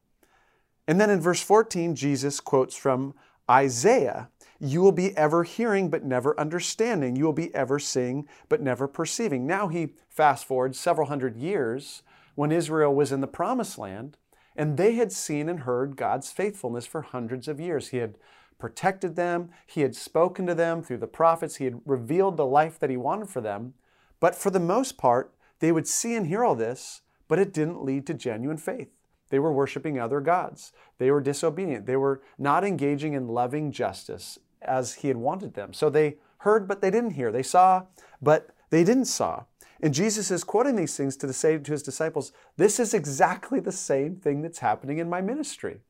And 0.93 1.01
then 1.01 1.09
in 1.09 1.23
verse 1.23 1.41
14, 1.41 1.97
Jesus 1.97 2.39
quotes 2.39 2.77
from 2.77 3.15
Isaiah 3.51 4.29
You 4.61 4.83
will 4.83 4.93
be 4.93 5.17
ever 5.17 5.43
hearing, 5.43 5.89
but 5.89 6.05
never 6.05 6.39
understanding. 6.39 7.17
You 7.17 7.25
will 7.25 7.33
be 7.33 7.55
ever 7.55 7.79
seeing, 7.79 8.29
but 8.51 8.61
never 8.61 8.87
perceiving. 8.87 9.47
Now 9.47 9.69
he 9.69 9.95
fast 10.11 10.45
forwards 10.45 10.79
several 10.79 11.07
hundred 11.07 11.35
years 11.35 12.03
when 12.35 12.53
Israel 12.53 12.95
was 12.95 13.11
in 13.11 13.23
the 13.23 13.27
promised 13.27 13.79
land, 13.79 14.19
and 14.55 14.77
they 14.77 14.97
had 14.97 15.13
seen 15.13 15.49
and 15.49 15.61
heard 15.61 15.97
God's 15.97 16.31
faithfulness 16.31 16.85
for 16.85 17.01
hundreds 17.01 17.49
of 17.49 17.59
years. 17.59 17.89
He 17.89 17.97
had 17.97 18.19
protected 18.59 19.17
them, 19.17 19.49
He 19.67 19.81
had 19.81 19.97
spoken 19.97 20.47
to 20.47 20.55
them 20.55 20.83
through 20.83 20.99
the 20.99 21.07
prophets, 21.07 21.57
He 21.57 21.65
had 21.65 21.81
revealed 21.87 22.37
the 22.37 22.45
life 22.45 22.79
that 22.79 22.91
He 22.91 22.99
wanted 22.99 23.31
for 23.31 23.41
them. 23.41 23.73
But 24.21 24.35
for 24.35 24.51
the 24.51 24.61
most 24.61 24.99
part, 24.99 25.33
they 25.61 25.73
would 25.73 25.89
see 25.89 26.15
and 26.15 26.27
hear 26.27 26.45
all 26.45 26.55
this, 26.55 27.01
but 27.29 27.39
it 27.39 27.55
didn't 27.55 27.83
lead 27.83 28.07
to 28.09 28.13
genuine 28.13 28.59
faith. 28.59 28.91
They 29.33 29.39
were 29.39 29.51
worshiping 29.51 29.99
other 29.99 30.21
gods. 30.21 30.75
They 30.99 31.11
were 31.11 31.23
disobedient. 31.23 31.87
They 31.87 31.97
were 31.97 32.21
not 32.37 32.65
engaging 32.65 33.15
in 33.15 33.29
loving 33.29 33.73
justice 33.73 34.39
as 34.61 34.93
he 34.97 35.09
had 35.09 35.17
wanted 35.17 35.55
them. 35.55 35.73
So 35.73 35.89
they 35.89 36.19
heard, 36.41 36.69
but 36.69 36.83
they 36.83 36.91
didn't 36.91 37.13
hear. 37.13 37.33
They 37.33 37.43
saw, 37.43 37.87
but 38.21 38.51
they 38.69 38.85
didn't 38.85 39.07
saw. 39.07 39.45
And 39.81 39.95
Jesus 39.95 40.31
is 40.31 40.45
quoting 40.45 40.77
these 40.77 40.99
things 40.99 41.17
to 41.17 41.33
say 41.33 41.57
to 41.57 41.73
his 41.73 41.83
disciples, 41.83 42.33
this 42.59 42.79
is 42.79 42.93
exactly 42.93 43.59
the 43.59 43.73
same 43.73 44.17
thing 44.17 44.43
that's 44.43 44.59
happening 44.59 44.99
in 44.99 45.09
my 45.09 45.23
ministry. 45.23 45.81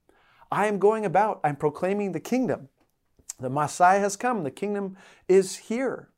I 0.52 0.66
am 0.66 0.78
going 0.78 1.04
about, 1.04 1.40
I'm 1.42 1.56
proclaiming 1.56 2.12
the 2.12 2.20
kingdom. 2.20 2.68
The 3.40 3.50
Messiah 3.50 3.98
has 3.98 4.16
come, 4.16 4.44
the 4.44 4.52
kingdom 4.52 4.96
is 5.26 5.56
here. 5.56 6.10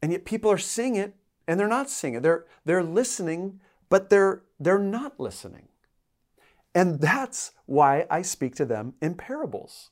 And 0.00 0.12
yet 0.12 0.24
people 0.24 0.50
are 0.50 0.56
seeing 0.56 0.96
it 0.96 1.14
and 1.46 1.60
they're 1.60 1.68
not 1.68 1.90
singing. 1.90 2.22
They're, 2.22 2.46
they're 2.64 2.82
listening, 2.82 3.60
but 3.90 4.08
they're, 4.08 4.44
they're 4.58 4.78
not 4.78 5.20
listening. 5.20 5.68
And 6.74 7.00
that's 7.00 7.52
why 7.66 8.06
I 8.10 8.22
speak 8.22 8.54
to 8.56 8.64
them 8.64 8.94
in 9.00 9.14
parables, 9.14 9.90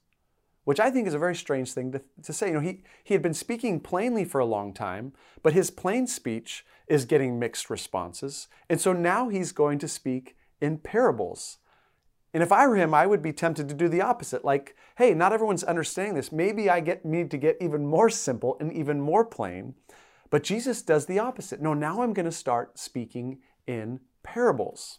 which 0.64 0.78
I 0.78 0.90
think 0.90 1.08
is 1.08 1.14
a 1.14 1.18
very 1.18 1.34
strange 1.34 1.72
thing 1.72 1.92
to, 1.92 2.02
to 2.22 2.32
say. 2.32 2.48
You 2.48 2.54
know, 2.54 2.60
he, 2.60 2.82
he 3.02 3.14
had 3.14 3.22
been 3.22 3.34
speaking 3.34 3.80
plainly 3.80 4.24
for 4.24 4.40
a 4.40 4.46
long 4.46 4.72
time, 4.72 5.12
but 5.42 5.52
his 5.52 5.70
plain 5.70 6.06
speech 6.06 6.64
is 6.86 7.04
getting 7.04 7.38
mixed 7.38 7.70
responses. 7.70 8.48
And 8.68 8.80
so 8.80 8.92
now 8.92 9.28
he's 9.28 9.52
going 9.52 9.78
to 9.80 9.88
speak 9.88 10.36
in 10.60 10.78
parables. 10.78 11.58
And 12.32 12.42
if 12.42 12.52
I 12.52 12.66
were 12.66 12.76
him, 12.76 12.92
I 12.94 13.06
would 13.06 13.22
be 13.22 13.32
tempted 13.32 13.68
to 13.68 13.74
do 13.74 13.88
the 13.88 14.02
opposite. 14.02 14.44
Like, 14.44 14.76
hey, 14.98 15.14
not 15.14 15.32
everyone's 15.32 15.64
understanding 15.64 16.14
this. 16.14 16.30
Maybe 16.30 16.68
I 16.68 16.80
get 16.80 17.04
need 17.04 17.30
to 17.30 17.38
get 17.38 17.56
even 17.60 17.86
more 17.86 18.10
simple 18.10 18.56
and 18.60 18.72
even 18.72 19.00
more 19.00 19.24
plain 19.24 19.74
but 20.30 20.42
Jesus 20.42 20.82
does 20.82 21.06
the 21.06 21.18
opposite. 21.18 21.60
No, 21.60 21.74
now 21.74 22.02
I'm 22.02 22.12
going 22.12 22.26
to 22.26 22.32
start 22.32 22.78
speaking 22.78 23.38
in 23.66 24.00
parables. 24.22 24.98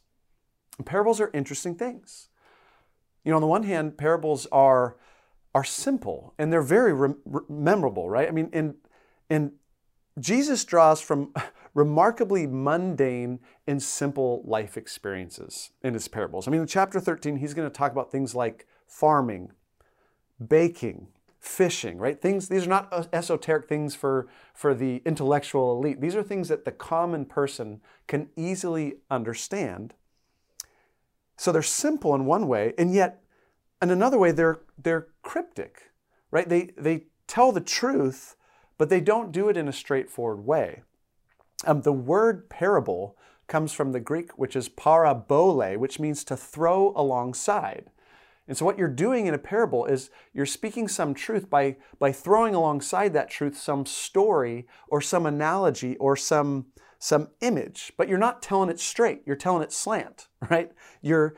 Parables 0.85 1.19
are 1.19 1.31
interesting 1.33 1.75
things. 1.75 2.29
You 3.23 3.31
know, 3.31 3.37
on 3.37 3.41
the 3.41 3.47
one 3.47 3.63
hand, 3.63 3.97
parables 3.97 4.47
are 4.51 4.97
are 5.55 5.63
simple 5.63 6.35
and 6.37 6.53
they're 6.53 6.61
very 6.61 6.93
re- 6.93 7.15
re- 7.25 7.41
memorable, 7.49 8.09
right? 8.09 8.27
I 8.27 8.31
mean, 8.31 8.49
and 8.53 8.75
and 9.29 9.53
Jesus 10.19 10.63
draws 10.65 11.01
from 11.01 11.33
remarkably 11.73 12.47
mundane 12.47 13.39
and 13.67 13.81
simple 13.81 14.43
life 14.45 14.77
experiences 14.77 15.71
in 15.83 15.93
his 15.93 16.07
parables. 16.07 16.47
I 16.47 16.51
mean, 16.51 16.61
in 16.61 16.67
chapter 16.67 16.99
13, 16.99 17.37
he's 17.37 17.53
going 17.53 17.69
to 17.69 17.75
talk 17.75 17.91
about 17.91 18.11
things 18.11 18.33
like 18.33 18.67
farming, 18.87 19.51
baking, 20.45 21.07
fishing, 21.39 21.97
right? 21.97 22.21
Things 22.21 22.49
these 22.49 22.65
are 22.65 22.69
not 22.69 23.09
esoteric 23.13 23.67
things 23.67 23.95
for 23.95 24.27
for 24.53 24.73
the 24.73 25.01
intellectual 25.05 25.77
elite. 25.77 26.01
These 26.01 26.15
are 26.15 26.23
things 26.23 26.49
that 26.49 26.65
the 26.65 26.71
common 26.71 27.25
person 27.25 27.81
can 28.07 28.29
easily 28.35 28.95
understand. 29.09 29.93
So 31.37 31.51
they're 31.51 31.61
simple 31.61 32.13
in 32.15 32.25
one 32.25 32.47
way, 32.47 32.73
and 32.77 32.93
yet 32.93 33.23
in 33.81 33.89
another 33.89 34.17
way 34.17 34.31
they're 34.31 34.61
they're 34.77 35.07
cryptic, 35.21 35.91
right? 36.31 36.49
They 36.49 36.71
they 36.77 37.05
tell 37.27 37.51
the 37.51 37.61
truth, 37.61 38.35
but 38.77 38.89
they 38.89 38.99
don't 38.99 39.31
do 39.31 39.49
it 39.49 39.57
in 39.57 39.67
a 39.67 39.73
straightforward 39.73 40.45
way. 40.45 40.83
Um, 41.65 41.81
the 41.81 41.93
word 41.93 42.49
parable 42.49 43.17
comes 43.47 43.71
from 43.73 43.91
the 43.91 43.99
Greek, 43.99 44.37
which 44.37 44.55
is 44.55 44.69
parabole, 44.69 45.77
which 45.77 45.99
means 45.99 46.23
to 46.25 46.37
throw 46.37 46.93
alongside. 46.95 47.89
And 48.47 48.55
so, 48.55 48.65
what 48.65 48.77
you're 48.77 48.87
doing 48.87 49.25
in 49.25 49.33
a 49.33 49.39
parable 49.39 49.85
is 49.85 50.09
you're 50.33 50.45
speaking 50.45 50.87
some 50.87 51.13
truth 51.13 51.49
by, 51.49 51.77
by 51.99 52.11
throwing 52.11 52.55
alongside 52.55 53.13
that 53.13 53.29
truth 53.29 53.57
some 53.57 53.85
story 53.85 54.67
or 54.87 55.01
some 55.01 55.25
analogy 55.25 55.97
or 55.97 56.15
some, 56.15 56.67
some 56.99 57.29
image, 57.41 57.93
but 57.97 58.07
you're 58.07 58.17
not 58.17 58.41
telling 58.41 58.69
it 58.69 58.79
straight. 58.79 59.21
You're 59.25 59.35
telling 59.35 59.63
it 59.63 59.71
slant, 59.71 60.27
right? 60.49 60.71
You're, 61.01 61.35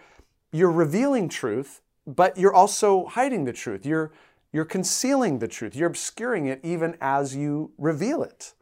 you're 0.52 0.72
revealing 0.72 1.30
truth, 1.30 1.82
but 2.06 2.38
you're 2.38 2.54
also 2.54 3.06
hiding 3.06 3.46
the 3.46 3.54
truth. 3.54 3.86
You're, 3.86 4.12
you're 4.52 4.66
concealing 4.66 5.40
the 5.40 5.48
truth. 5.48 5.76
You're 5.76 5.90
obscuring 5.90 6.48
it 6.48 6.60
even 6.64 6.98
as 7.02 7.36
you 7.36 7.72
reveal 7.78 8.24
it. 8.24 8.54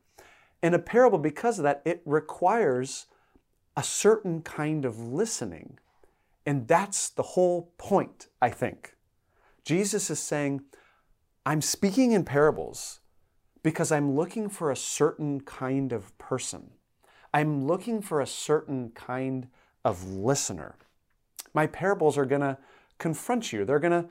In 0.61 0.73
a 0.73 0.79
parable, 0.79 1.19
because 1.19 1.59
of 1.59 1.63
that, 1.63 1.81
it 1.85 2.01
requires 2.05 3.05
a 3.75 3.83
certain 3.83 4.41
kind 4.41 4.85
of 4.85 4.99
listening 4.99 5.77
and 6.47 6.65
that's 6.65 7.09
the 7.09 7.23
whole 7.23 7.73
point, 7.77 8.27
I 8.41 8.49
think. 8.49 8.95
Jesus 9.65 10.09
is 10.09 10.19
saying, 10.19 10.61
I'm 11.45 11.61
speaking 11.61 12.13
in 12.13 12.23
parables 12.23 13.01
because 13.63 13.91
I'm 13.91 14.15
looking 14.15 14.47
for 14.47 14.71
a 14.71 14.75
certain 14.77 15.41
kind 15.41 15.91
of 15.91 16.17
person. 16.17 16.71
I'm 17.37 17.67
looking 17.67 18.01
for 18.01 18.19
a 18.19 18.25
certain 18.25 18.89
kind 18.95 19.49
of 19.85 20.03
listener. 20.03 20.75
My 21.53 21.67
parables 21.67 22.17
are 22.17 22.25
going 22.25 22.41
to 22.41 22.57
confront 22.97 23.53
you. 23.53 23.63
They're 23.63 23.77
going 23.77 24.03
to 24.03 24.09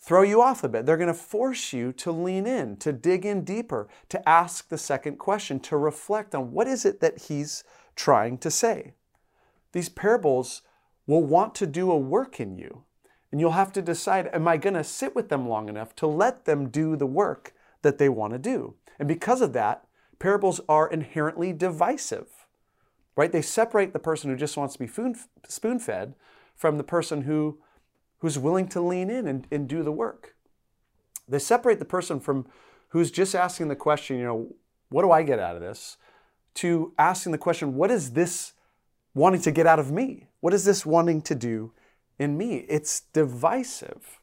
throw 0.00 0.22
you 0.22 0.40
off 0.40 0.64
a 0.64 0.70
bit. 0.70 0.86
They're 0.86 0.96
going 0.96 1.08
to 1.08 1.12
force 1.12 1.74
you 1.74 1.92
to 1.92 2.10
lean 2.10 2.46
in, 2.46 2.78
to 2.78 2.90
dig 2.90 3.26
in 3.26 3.44
deeper, 3.44 3.88
to 4.08 4.26
ask 4.26 4.70
the 4.70 4.78
second 4.78 5.18
question, 5.18 5.60
to 5.60 5.76
reflect 5.76 6.34
on 6.34 6.52
what 6.52 6.66
is 6.66 6.86
it 6.86 7.00
that 7.00 7.24
he's 7.24 7.62
trying 7.94 8.38
to 8.38 8.50
say. 8.50 8.94
These 9.72 9.90
parables 9.90 10.62
will 11.06 11.22
want 11.22 11.54
to 11.56 11.66
do 11.66 11.92
a 11.92 11.98
work 11.98 12.40
in 12.40 12.56
you. 12.56 12.84
And 13.30 13.38
you'll 13.38 13.50
have 13.50 13.74
to 13.74 13.82
decide 13.82 14.30
am 14.32 14.48
I 14.48 14.56
going 14.56 14.76
to 14.76 14.82
sit 14.82 15.14
with 15.14 15.28
them 15.28 15.46
long 15.46 15.68
enough 15.68 15.94
to 15.96 16.06
let 16.06 16.46
them 16.46 16.70
do 16.70 16.96
the 16.96 17.04
work 17.04 17.52
that 17.82 17.98
they 17.98 18.08
want 18.08 18.32
to 18.32 18.38
do? 18.38 18.76
And 18.98 19.06
because 19.06 19.42
of 19.42 19.52
that, 19.52 19.84
parables 20.18 20.62
are 20.70 20.88
inherently 20.88 21.52
divisive, 21.52 22.41
right? 23.16 23.32
They 23.32 23.42
separate 23.42 23.92
the 23.92 23.98
person 23.98 24.30
who 24.30 24.36
just 24.36 24.56
wants 24.56 24.74
to 24.74 24.78
be 24.78 25.14
spoon 25.48 25.78
fed 25.78 26.14
from 26.56 26.78
the 26.78 26.84
person 26.84 27.22
who, 27.22 27.58
who's 28.18 28.38
willing 28.38 28.68
to 28.68 28.80
lean 28.80 29.10
in 29.10 29.26
and, 29.26 29.46
and 29.50 29.68
do 29.68 29.82
the 29.82 29.92
work. 29.92 30.34
They 31.28 31.38
separate 31.38 31.78
the 31.78 31.84
person 31.84 32.20
from 32.20 32.46
who's 32.88 33.10
just 33.10 33.34
asking 33.34 33.68
the 33.68 33.76
question, 33.76 34.18
you 34.18 34.24
know, 34.24 34.54
what 34.90 35.02
do 35.02 35.10
I 35.10 35.22
get 35.22 35.38
out 35.38 35.56
of 35.56 35.62
this? 35.62 35.96
To 36.56 36.92
asking 36.98 37.32
the 37.32 37.38
question, 37.38 37.74
what 37.74 37.90
is 37.90 38.12
this 38.12 38.52
wanting 39.14 39.40
to 39.42 39.50
get 39.50 39.66
out 39.66 39.78
of 39.78 39.90
me? 39.90 40.28
What 40.40 40.54
is 40.54 40.64
this 40.64 40.84
wanting 40.84 41.22
to 41.22 41.34
do 41.34 41.72
in 42.18 42.36
me? 42.36 42.66
It's 42.68 43.00
divisive. 43.12 44.20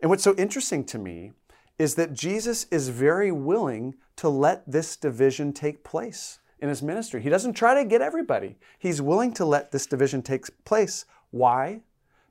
And 0.00 0.10
what's 0.10 0.24
so 0.24 0.34
interesting 0.36 0.84
to 0.86 0.98
me 0.98 1.32
is 1.78 1.94
that 1.94 2.12
Jesus 2.12 2.66
is 2.70 2.88
very 2.88 3.30
willing 3.30 3.94
to 4.16 4.28
let 4.28 4.68
this 4.70 4.96
division 4.96 5.52
take 5.52 5.84
place 5.84 6.40
in 6.60 6.68
his 6.68 6.82
ministry. 6.82 7.22
He 7.22 7.28
doesn't 7.28 7.54
try 7.54 7.74
to 7.74 7.84
get 7.84 8.00
everybody, 8.00 8.58
he's 8.78 9.00
willing 9.02 9.32
to 9.34 9.44
let 9.44 9.72
this 9.72 9.86
division 9.86 10.22
take 10.22 10.46
place. 10.64 11.04
Why? 11.30 11.82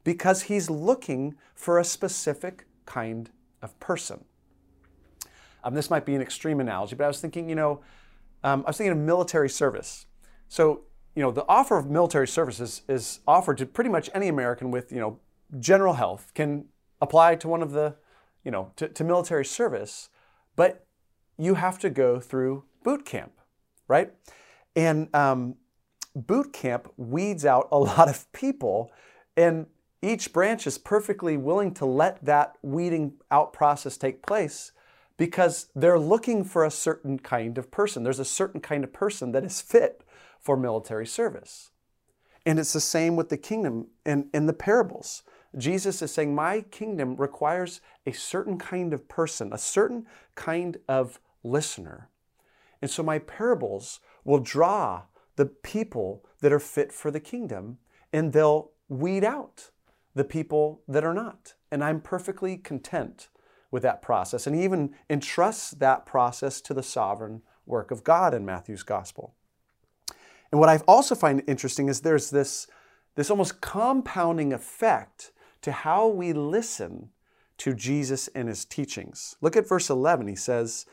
Because 0.03 0.43
he's 0.43 0.69
looking 0.69 1.35
for 1.53 1.79
a 1.79 1.83
specific 1.83 2.65
kind 2.85 3.29
of 3.61 3.77
person. 3.79 4.23
Um, 5.63 5.73
this 5.73 5.89
might 5.89 6.05
be 6.05 6.15
an 6.15 6.21
extreme 6.21 6.59
analogy, 6.59 6.95
but 6.95 7.03
I 7.03 7.07
was 7.07 7.19
thinking, 7.19 7.49
you 7.49 7.55
know, 7.55 7.81
um, 8.43 8.63
I 8.65 8.69
was 8.69 8.77
thinking 8.77 8.93
of 8.93 8.97
military 8.97 9.49
service. 9.49 10.05
So 10.47 10.83
you 11.17 11.23
know, 11.23 11.31
the 11.31 11.45
offer 11.49 11.79
of 11.79 11.89
military 11.89 12.27
services 12.27 12.83
is 12.87 13.21
offered 13.27 13.57
to 13.57 13.65
pretty 13.65 13.89
much 13.89 14.07
any 14.13 14.27
American 14.27 14.69
with, 14.69 14.91
you 14.91 14.99
know, 14.99 15.19
general 15.59 15.95
health 15.95 16.31
can 16.35 16.65
apply 17.01 17.33
to 17.37 17.47
one 17.47 17.63
of 17.63 17.71
the, 17.71 17.95
you 18.43 18.51
know, 18.51 18.71
to, 18.75 18.87
to 18.87 19.03
military 19.03 19.43
service, 19.43 20.09
but 20.55 20.85
you 21.35 21.55
have 21.55 21.79
to 21.79 21.89
go 21.89 22.19
through 22.19 22.65
boot 22.83 23.03
camp, 23.03 23.31
right? 23.87 24.13
And 24.75 25.13
um, 25.15 25.55
boot 26.15 26.53
camp 26.53 26.91
weeds 26.97 27.45
out 27.45 27.67
a 27.71 27.79
lot 27.79 28.09
of 28.09 28.31
people, 28.31 28.91
and 29.35 29.67
each 30.01 30.31
branch 30.31 30.67
is 30.67 30.77
perfectly 30.77 31.37
willing 31.37 31.73
to 31.75 31.85
let 31.85 32.23
that 32.23 32.55
weeding 32.61 33.13
out 33.31 33.53
process 33.53 33.97
take 33.97 34.25
place 34.25 34.71
because 35.17 35.67
they're 35.75 35.99
looking 35.99 36.43
for 36.43 36.63
a 36.63 36.71
certain 36.71 37.17
kind 37.17 37.57
of 37.57 37.71
person. 37.71 38.03
There's 38.03 38.19
a 38.19 38.25
certain 38.25 38.61
kind 38.61 38.83
of 38.83 38.93
person 38.93 39.31
that 39.31 39.43
is 39.43 39.59
fit 39.59 40.03
for 40.39 40.55
military 40.55 41.07
service. 41.07 41.71
And 42.45 42.59
it's 42.59 42.73
the 42.73 42.79
same 42.79 43.15
with 43.15 43.29
the 43.29 43.37
kingdom 43.37 43.87
in, 44.05 44.29
in 44.33 44.45
the 44.45 44.53
parables. 44.53 45.23
Jesus 45.57 46.01
is 46.01 46.13
saying, 46.13 46.33
My 46.33 46.61
kingdom 46.61 47.15
requires 47.15 47.81
a 48.05 48.11
certain 48.11 48.57
kind 48.57 48.93
of 48.93 49.09
person, 49.09 49.51
a 49.51 49.57
certain 49.57 50.05
kind 50.35 50.77
of 50.87 51.19
listener. 51.43 52.09
And 52.81 52.89
so 52.91 53.03
my 53.03 53.19
parables 53.19 53.99
will 54.23 54.39
draw 54.39 55.03
the 55.35 55.45
people 55.45 56.25
that 56.41 56.51
are 56.51 56.59
fit 56.59 56.91
for 56.91 57.11
the 57.11 57.19
kingdom, 57.19 57.77
and 58.11 58.33
they'll 58.33 58.71
weed 58.89 59.23
out 59.23 59.69
the 60.15 60.23
people 60.23 60.81
that 60.87 61.03
are 61.03 61.13
not. 61.13 61.53
And 61.71 61.83
I'm 61.83 62.01
perfectly 62.01 62.57
content 62.57 63.29
with 63.71 63.83
that 63.83 64.01
process. 64.01 64.47
And 64.47 64.55
he 64.55 64.63
even 64.63 64.95
entrusts 65.09 65.71
that 65.71 66.05
process 66.05 66.61
to 66.61 66.73
the 66.73 66.83
sovereign 66.83 67.41
work 67.65 67.91
of 67.91 68.03
God 68.03 68.33
in 68.33 68.45
Matthew's 68.45 68.83
gospel. 68.83 69.35
And 70.51 70.59
what 70.59 70.69
I 70.69 70.77
also 70.87 71.15
find 71.15 71.43
interesting 71.47 71.89
is 71.89 72.01
there's 72.01 72.29
this, 72.29 72.67
this 73.15 73.29
almost 73.29 73.61
compounding 73.61 74.53
effect 74.53 75.31
to 75.61 75.71
how 75.71 76.07
we 76.07 76.31
listen 76.33 77.09
to 77.57 77.73
Jesus 77.73 78.29
and 78.29 78.47
his 78.47 78.63
teachings. 78.63 79.35
Look 79.41 79.57
at 79.57 79.67
verse 79.67 79.89
11. 79.89 80.27
He 80.27 80.35
says, 80.35 80.85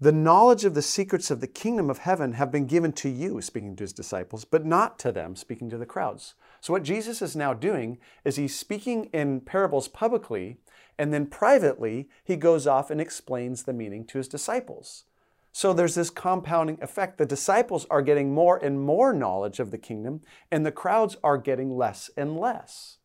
The 0.00 0.12
knowledge 0.12 0.64
of 0.64 0.74
the 0.74 0.82
secrets 0.82 1.28
of 1.28 1.40
the 1.40 1.48
kingdom 1.48 1.90
of 1.90 1.98
heaven 1.98 2.34
have 2.34 2.52
been 2.52 2.66
given 2.66 2.92
to 2.92 3.08
you, 3.08 3.40
speaking 3.40 3.74
to 3.76 3.82
his 3.82 3.92
disciples, 3.92 4.44
but 4.44 4.64
not 4.64 4.96
to 5.00 5.10
them, 5.10 5.34
speaking 5.34 5.68
to 5.70 5.78
the 5.78 5.86
crowds. 5.86 6.34
So, 6.60 6.72
what 6.72 6.84
Jesus 6.84 7.20
is 7.20 7.34
now 7.34 7.52
doing 7.52 7.98
is 8.24 8.36
he's 8.36 8.56
speaking 8.56 9.06
in 9.06 9.40
parables 9.40 9.88
publicly, 9.88 10.58
and 10.96 11.12
then 11.12 11.26
privately, 11.26 12.08
he 12.22 12.36
goes 12.36 12.64
off 12.66 12.90
and 12.90 13.00
explains 13.00 13.64
the 13.64 13.72
meaning 13.72 14.04
to 14.06 14.18
his 14.18 14.28
disciples. 14.28 15.04
So 15.50 15.72
there's 15.72 15.96
this 15.96 16.10
compounding 16.10 16.78
effect. 16.80 17.18
The 17.18 17.26
disciples 17.26 17.84
are 17.90 18.02
getting 18.02 18.32
more 18.32 18.58
and 18.58 18.80
more 18.80 19.12
knowledge 19.12 19.58
of 19.58 19.72
the 19.72 19.78
kingdom, 19.78 20.20
and 20.52 20.64
the 20.64 20.70
crowds 20.70 21.16
are 21.24 21.38
getting 21.38 21.76
less 21.76 22.10
and 22.16 22.38
less. 22.38 22.98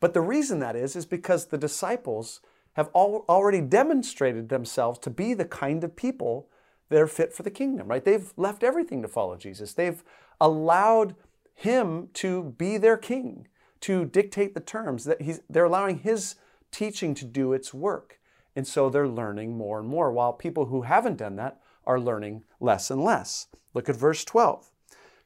But 0.00 0.12
the 0.12 0.20
reason 0.20 0.58
that 0.60 0.76
is, 0.76 0.94
is 0.94 1.06
because 1.06 1.46
the 1.46 1.56
disciples 1.56 2.40
have 2.78 2.90
already 2.94 3.60
demonstrated 3.60 4.48
themselves 4.48 5.00
to 5.00 5.10
be 5.10 5.34
the 5.34 5.44
kind 5.44 5.82
of 5.82 5.96
people 5.96 6.48
that 6.90 7.00
are 7.00 7.08
fit 7.08 7.34
for 7.34 7.42
the 7.42 7.50
kingdom, 7.50 7.88
right? 7.88 8.04
They've 8.04 8.32
left 8.36 8.62
everything 8.62 9.02
to 9.02 9.08
follow 9.08 9.36
Jesus. 9.36 9.74
They've 9.74 10.04
allowed 10.40 11.16
him 11.56 12.08
to 12.14 12.54
be 12.56 12.76
their 12.76 12.96
king, 12.96 13.48
to 13.80 14.04
dictate 14.04 14.54
the 14.54 14.60
terms, 14.60 15.06
that 15.06 15.22
he's, 15.22 15.40
they're 15.50 15.64
allowing 15.64 15.98
his 15.98 16.36
teaching 16.70 17.16
to 17.16 17.24
do 17.24 17.52
its 17.52 17.74
work. 17.74 18.20
And 18.54 18.64
so 18.64 18.88
they're 18.88 19.08
learning 19.08 19.56
more 19.56 19.80
and 19.80 19.88
more, 19.88 20.12
while 20.12 20.32
people 20.32 20.66
who 20.66 20.82
haven't 20.82 21.16
done 21.16 21.34
that 21.34 21.60
are 21.84 21.98
learning 21.98 22.44
less 22.60 22.92
and 22.92 23.02
less. 23.02 23.48
Look 23.74 23.88
at 23.88 23.96
verse 23.96 24.24
12. 24.24 24.70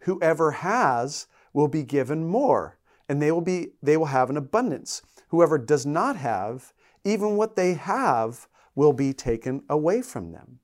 Whoever 0.01 0.53
has 0.53 1.27
will 1.53 1.69
be 1.69 1.83
given 1.83 2.27
more, 2.27 2.79
and 3.11 3.21
they 3.21 3.31
will, 3.31 3.43
be, 3.43 3.73
they 3.83 3.99
will 3.99 4.07
have 4.07 4.31
an 4.31 4.39
abundance. 4.39 5.03
Whoever 5.29 5.59
does 5.59 5.85
not 5.85 6.17
have, 6.17 6.73
even 7.05 7.37
what 7.37 7.57
they 7.57 7.75
have 7.75 8.49
will 8.75 8.93
be 8.93 9.13
taken 9.13 9.63
away 9.69 10.03
from 10.03 10.33
them. 10.33 10.61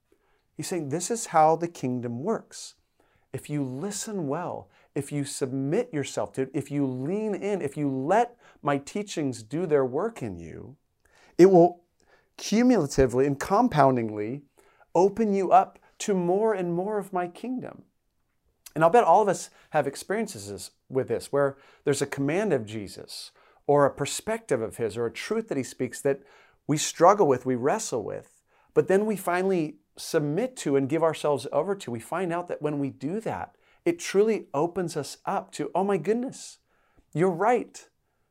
He's 0.57 0.67
saying 0.67 0.89
this 0.89 1.11
is 1.11 1.27
how 1.27 1.57
the 1.57 1.69
kingdom 1.69 2.23
works. 2.23 2.75
If 3.33 3.51
you 3.51 3.63
listen 3.63 4.27
well, 4.27 4.71
if 4.95 5.13
you 5.13 5.25
submit 5.25 5.93
yourself 5.93 6.33
to 6.33 6.43
it, 6.43 6.51
if 6.55 6.71
you 6.71 6.87
lean 6.87 7.35
in, 7.35 7.63
if 7.63 7.77
you 7.77 7.91
let 7.91 8.37
my 8.63 8.79
teachings 8.79 9.43
do 9.43 9.67
their 9.67 9.85
work 9.85 10.23
in 10.23 10.39
you, 10.39 10.77
it 11.37 11.47
will 11.47 11.85
cumulatively 12.37 13.27
and 13.27 13.39
compoundingly 13.39 14.43
open 14.95 15.35
you 15.35 15.53
up 15.53 15.79
to 15.99 16.15
more 16.15 16.55
and 16.55 16.75
more 16.75 16.99
of 16.99 17.13
my 17.13 17.29
kingdom. 17.29 17.83
And 18.75 18.85
I'll 18.85 18.91
bet 18.91 19.05
all 19.05 19.23
of 19.23 19.29
us 19.29 19.51
have 19.71 19.87
experiences 19.87 20.71
with 20.89 21.09
this 21.09 21.33
where 21.33 21.57
there's 21.85 22.03
a 22.03 22.07
command 22.07 22.53
of 22.53 22.67
Jesus 22.67 23.33
or 23.69 23.87
a 23.87 23.95
perspective 23.95 24.61
of 24.61 24.79
his 24.79 24.97
or 24.97 25.07
a 25.07 25.13
truth 25.13 25.47
that 25.49 25.59
he 25.59 25.63
speaks 25.63 26.01
that 26.01 26.23
we 26.67 26.77
struggle 26.77 27.29
with, 27.29 27.47
we 27.47 27.55
wrestle 27.55 28.03
with, 28.03 28.43
but 28.75 28.89
then 28.89 29.07
we 29.07 29.15
finally 29.15 29.77
submit 29.97 30.57
to 30.57 30.75
and 30.75 30.89
give 30.89 31.03
ourselves 31.03 31.47
over 31.53 31.75
to. 31.77 31.91
We 31.91 32.01
find 32.01 32.33
out 32.33 32.49
that 32.49 32.63
when 32.63 32.79
we 32.79 32.91
do 32.91 33.21
that, 33.21 33.55
it 33.85 33.99
truly 33.99 34.47
opens 34.55 34.97
us 34.97 35.19
up 35.25 35.53
to, 35.53 35.71
oh 35.75 35.85
my 35.85 35.99
goodness, 35.99 36.59
you're 37.13 37.31
right. 37.31 37.89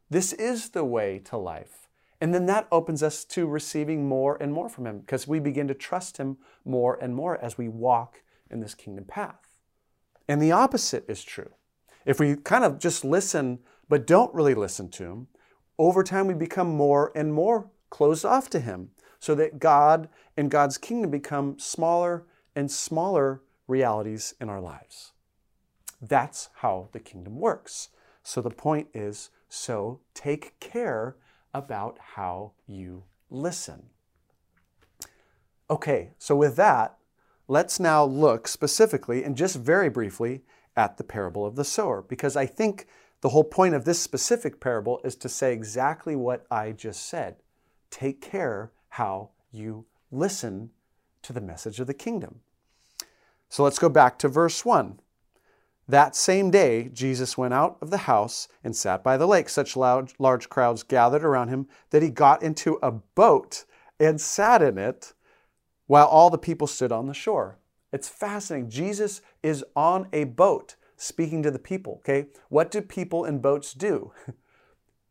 This 0.10 0.34
is 0.34 0.70
the 0.70 0.84
way 0.84 1.20
to 1.26 1.38
life. 1.38 1.88
And 2.20 2.34
then 2.34 2.48
that 2.48 2.68
opens 2.72 3.04
us 3.04 3.24
to 3.26 3.46
receiving 3.46 4.08
more 4.08 4.38
and 4.42 4.52
more 4.52 4.70
from 4.70 4.88
Him 4.88 5.00
because 5.00 5.28
we 5.28 5.40
begin 5.40 5.68
to 5.68 5.76
trust 5.76 6.18
Him 6.18 6.38
more 6.66 6.98
and 7.00 7.16
more 7.16 7.38
as 7.44 7.58
we 7.58 7.68
walk 7.68 8.24
in 8.50 8.60
this 8.60 8.74
kingdom 8.74 9.06
path. 9.06 9.50
And 10.28 10.42
the 10.42 10.52
opposite 10.52 11.06
is 11.08 11.24
true. 11.24 11.52
If 12.06 12.20
we 12.20 12.36
kind 12.38 12.64
of 12.64 12.80
just 12.80 13.06
listen 13.06 13.60
but 13.90 14.08
don't 14.08 14.34
really 14.34 14.54
listen 14.54 14.90
to 14.90 15.04
Him, 15.04 15.28
over 15.78 16.04
time 16.04 16.28
we 16.28 16.34
become 16.34 16.70
more 16.70 17.12
and 17.16 17.34
more 17.34 17.70
closed 17.90 18.26
off 18.26 18.50
to 18.50 18.60
Him 18.60 18.90
so 19.20 19.36
that 19.36 19.60
God 19.60 20.10
and 20.36 20.52
God's 20.52 20.78
kingdom 20.78 21.12
become 21.12 21.58
smaller 21.60 22.26
and 22.56 22.72
smaller 22.72 23.42
realities 23.68 24.34
in 24.40 24.50
our 24.50 24.62
lives. 24.62 25.14
That's 26.02 26.50
how 26.56 26.90
the 26.92 27.00
kingdom 27.00 27.40
works. 27.40 27.90
So 28.24 28.42
the 28.42 28.50
point 28.50 28.90
is 28.94 29.30
so 29.50 30.02
take 30.14 30.60
care 30.60 31.16
about 31.54 31.98
how 32.16 32.52
you 32.68 33.04
listen. 33.30 33.88
Okay, 35.70 36.12
so 36.18 36.36
with 36.36 36.56
that, 36.56 36.98
let's 37.48 37.80
now 37.80 38.04
look 38.04 38.48
specifically 38.48 39.24
and 39.24 39.36
just 39.36 39.56
very 39.56 39.90
briefly 39.90 40.44
at 40.76 40.98
the 40.98 41.04
parable 41.04 41.46
of 41.46 41.56
the 41.56 41.64
sower, 41.64 42.02
because 42.02 42.36
I 42.36 42.46
think 42.46 42.88
the 43.22 43.30
whole 43.30 43.44
point 43.44 43.74
of 43.74 43.86
this 43.86 44.00
specific 44.00 44.60
parable 44.60 45.02
is 45.04 45.16
to 45.18 45.30
say 45.30 45.54
exactly 45.54 46.16
what 46.16 46.46
I 46.52 46.72
just 46.72 47.08
said. 47.08 47.38
Take 47.90 48.22
care 48.22 48.72
how 48.90 49.32
you 49.52 49.86
listen 50.12 50.72
to 51.24 51.34
the 51.34 51.42
message 51.42 51.80
of 51.80 51.88
the 51.88 51.94
kingdom. 51.94 52.42
So 53.50 53.64
let's 53.64 53.80
go 53.80 53.90
back 53.90 54.20
to 54.20 54.28
verse 54.28 54.64
1. 54.64 55.00
That 55.88 56.16
same 56.16 56.52
day, 56.52 56.90
Jesus 56.92 57.38
went 57.38 57.54
out 57.54 57.78
of 57.82 57.90
the 57.90 57.98
house 57.98 58.50
and 58.64 58.76
sat 58.76 59.04
by 59.04 59.16
the 59.16 59.28
lake. 59.28 59.48
Such 59.48 59.78
loud, 59.78 60.12
large 60.20 60.50
crowds 60.50 60.84
gathered 60.84 61.24
around 61.24 61.48
him 61.48 61.68
that 61.92 62.04
he 62.04 62.10
got 62.10 62.44
into 62.44 62.78
a 62.84 62.92
boat 62.92 63.64
and 64.00 64.20
sat 64.20 64.62
in 64.62 64.78
it 64.78 65.14
while 65.88 66.06
all 66.06 66.30
the 66.30 66.38
people 66.38 66.68
stood 66.68 66.92
on 66.92 67.08
the 67.08 67.14
shore. 67.14 67.58
It's 67.94 68.10
fascinating. 68.10 68.70
Jesus 68.70 69.22
is 69.42 69.64
on 69.76 70.10
a 70.12 70.26
boat 70.26 70.76
speaking 70.98 71.44
to 71.44 71.52
the 71.52 71.60
people, 71.60 72.00
okay? 72.00 72.28
What 72.50 72.72
do 72.72 72.82
people 72.82 73.24
in 73.24 73.40
boats 73.40 73.74
do? 73.74 74.12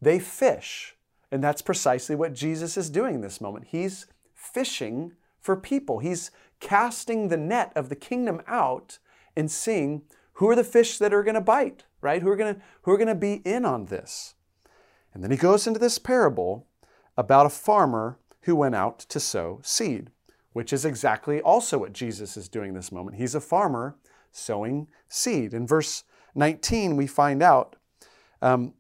they 0.03 0.19
fish. 0.19 0.97
And 1.31 1.43
that's 1.43 1.63
precisely 1.63 2.15
what 2.15 2.35
Jesus 2.35 2.77
is 2.77 2.91
doing 2.91 3.17
in 3.17 3.21
this 3.21 3.41
moment. 3.41 3.69
He's 3.69 4.07
fishing 4.35 5.13
for 5.41 5.57
people. 5.57 6.01
He's 6.01 6.31
casting 6.61 7.29
the 7.29 7.37
net 7.37 7.73
of 7.75 7.89
the 7.89 7.97
kingdom 7.97 8.43
out 8.47 8.99
and 9.37 9.51
seeing 9.51 10.03
who 10.35 10.49
are 10.49 10.57
the 10.57 10.65
fish 10.65 10.99
that 10.99 11.15
are 11.15 11.23
going 11.23 11.35
to 11.35 11.41
bite, 11.41 11.85
right? 12.01 12.23
Who 12.23 12.29
are 12.29 12.37
going 12.37 12.57
to 12.57 12.61
who 12.83 12.91
are 12.91 12.99
going 12.99 13.09
to 13.09 13.15
be 13.15 13.43
in 13.45 13.65
on 13.65 13.87
this? 13.87 14.35
And 15.15 15.23
then 15.23 15.31
he 15.31 15.37
goes 15.37 15.67
into 15.67 15.81
this 15.81 15.99
parable 15.99 16.67
about 17.17 17.47
a 17.47 17.51
farmer 17.51 18.19
who 18.43 18.55
went 18.55 18.75
out 18.75 18.99
to 18.99 19.19
sow 19.19 19.61
seed, 19.63 20.11
which 20.53 20.73
is 20.73 20.85
exactly 20.85 21.41
also 21.41 21.79
what 21.79 21.93
Jesus 21.93 22.37
is 22.37 22.49
doing 22.49 22.75
this 22.75 22.93
moment. 22.93 23.17
He's 23.17 23.35
a 23.35 23.41
farmer 23.41 23.97
sowing 24.37 24.89
seed. 25.09 25.55
In 25.55 25.67
verse 25.67 26.05
19, 26.35 26.97
we 26.97 27.07
find 27.07 27.43
out 27.43 27.77
um, 28.43 28.75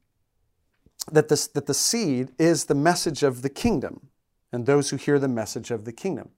that, 1.11 1.29
this, 1.29 1.47
that 1.49 1.67
the 1.67 1.75
seed 1.75 2.33
is 2.39 2.67
the 2.67 2.75
message 2.75 3.23
of 3.23 3.43
the 3.43 3.49
kingdom 3.49 4.09
and 4.53 4.67
those 4.67 4.91
who 4.91 4.97
hear 4.97 5.19
the 5.19 5.29
message 5.29 5.71
of 5.71 5.85
the 5.85 5.93
kingdom. 5.93 6.31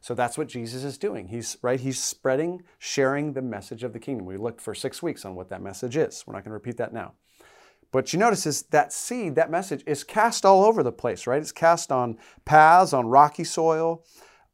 So 0.00 0.14
that's 0.14 0.38
what 0.38 0.48
Jesus 0.48 0.84
is 0.84 0.98
doing. 0.98 1.28
He's 1.28 1.56
right, 1.62 1.80
he's 1.80 2.02
spreading, 2.02 2.62
sharing 2.78 3.32
the 3.32 3.42
message 3.42 3.82
of 3.82 3.92
the 3.92 3.98
kingdom. 3.98 4.26
We 4.26 4.36
looked 4.36 4.60
for 4.60 4.74
6 4.74 5.02
weeks 5.02 5.24
on 5.24 5.34
what 5.34 5.48
that 5.48 5.62
message 5.62 5.96
is. 5.96 6.22
We're 6.26 6.34
not 6.34 6.44
going 6.44 6.50
to 6.50 6.54
repeat 6.54 6.76
that 6.76 6.92
now. 6.92 7.14
But 7.92 8.12
you 8.12 8.18
notice 8.18 8.46
is 8.46 8.62
that 8.64 8.92
seed, 8.92 9.36
that 9.36 9.50
message 9.50 9.82
is 9.86 10.04
cast 10.04 10.44
all 10.44 10.64
over 10.64 10.82
the 10.82 10.92
place, 10.92 11.26
right? 11.26 11.40
It's 11.40 11.52
cast 11.52 11.90
on 11.90 12.18
paths, 12.44 12.92
on 12.92 13.06
rocky 13.06 13.44
soil, 13.44 14.04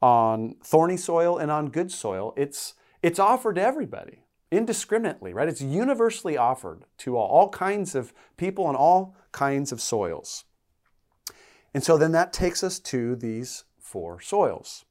on 0.00 0.54
thorny 0.64 0.96
soil, 0.96 1.38
and 1.38 1.50
on 1.50 1.68
good 1.68 1.90
soil. 1.90 2.34
It's 2.36 2.74
it's 3.02 3.18
offered 3.18 3.56
to 3.56 3.62
everybody 3.62 4.24
indiscriminately, 4.50 5.32
right? 5.32 5.48
It's 5.48 5.62
universally 5.62 6.36
offered 6.36 6.84
to 6.98 7.16
all, 7.16 7.28
all 7.28 7.48
kinds 7.48 7.94
of 7.94 8.12
people 8.36 8.64
on 8.64 8.76
all 8.76 9.16
kinds 9.32 9.72
of 9.72 9.80
soils. 9.80 10.44
And 11.74 11.82
so 11.82 11.96
then 11.96 12.12
that 12.12 12.32
takes 12.32 12.62
us 12.62 12.78
to 12.80 13.16
these 13.16 13.64
four 13.78 14.20
soils. 14.20 14.84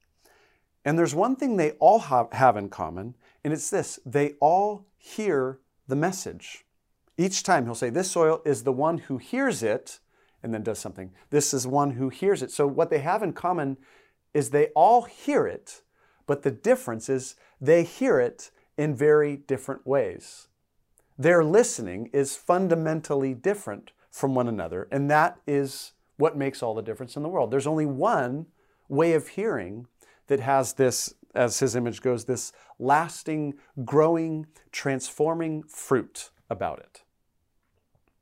And 0.84 0.98
there's 0.98 1.14
one 1.14 1.36
thing 1.36 1.58
they 1.58 1.72
all 1.74 2.00
have, 2.00 2.34
have 2.34 2.58
in 2.58 2.70
common, 2.70 3.16
and 3.44 3.54
it's 3.54 3.70
this 3.70 4.00
they 4.06 4.34
all 4.40 4.88
hear 4.98 5.60
the 5.88 5.96
message. 5.96 6.66
Each 7.18 7.44
time 7.44 7.66
he'll 7.66 7.76
say, 7.76 7.92
This 7.92 8.10
soil 8.10 8.42
is 8.46 8.64
the 8.64 8.72
one 8.72 8.98
who 8.98 9.18
hears 9.18 9.62
it, 9.62 10.00
and 10.42 10.54
then 10.54 10.64
does 10.64 10.80
something. 10.80 11.12
This 11.30 11.54
is 11.54 11.68
one 11.68 11.92
who 11.92 12.10
hears 12.10 12.42
it. 12.42 12.50
So 12.52 12.66
what 12.66 12.90
they 12.90 13.00
have 13.00 13.22
in 13.22 13.34
common 13.34 13.78
is 14.34 14.50
they 14.50 14.68
all 14.68 15.04
hear 15.04 15.46
it, 15.46 15.82
but 16.32 16.44
the 16.44 16.52
difference 16.52 17.10
is 17.10 17.36
they 17.60 17.84
hear 17.84 18.18
it 18.18 18.52
in 18.78 18.96
very 18.96 19.36
different 19.36 19.86
ways. 19.86 20.48
Their 21.18 21.44
listening 21.44 22.10
is 22.14 22.38
fundamentally 22.38 23.34
different 23.34 23.92
from 24.10 24.34
one 24.34 24.48
another, 24.48 24.88
and 24.94 25.12
that 25.12 25.42
is 25.46 25.92
what 26.16 26.38
makes 26.38 26.64
all 26.64 26.74
the 26.74 26.82
difference 26.82 27.18
in 27.18 27.24
the 27.24 27.28
world. 27.28 27.52
There's 27.52 27.68
only 27.68 27.86
one 27.86 28.46
way 28.88 29.12
of 29.12 29.28
hearing 29.28 29.88
that 30.28 30.40
has 30.40 30.72
this, 30.72 31.14
as 31.36 31.60
his 31.60 31.76
image 31.76 32.02
goes, 32.02 32.24
this 32.24 32.54
lasting, 32.80 33.56
growing, 33.84 34.48
transforming 34.72 35.64
fruit 35.64 36.30
about 36.50 36.80
it. 36.80 37.02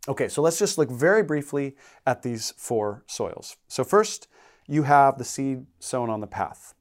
Okay, 0.07 0.29
so 0.29 0.41
let's 0.41 0.57
just 0.57 0.79
look 0.79 0.89
very 0.89 1.21
briefly 1.21 1.75
at 2.07 2.23
these 2.23 2.55
four 2.57 3.03
soils. 3.05 3.55
So, 3.67 3.83
first, 3.83 4.27
you 4.67 4.81
have 4.81 5.19
the 5.19 5.23
seed 5.23 5.67
sown 5.77 6.09
on 6.09 6.21
the 6.21 6.25
path. 6.25 6.73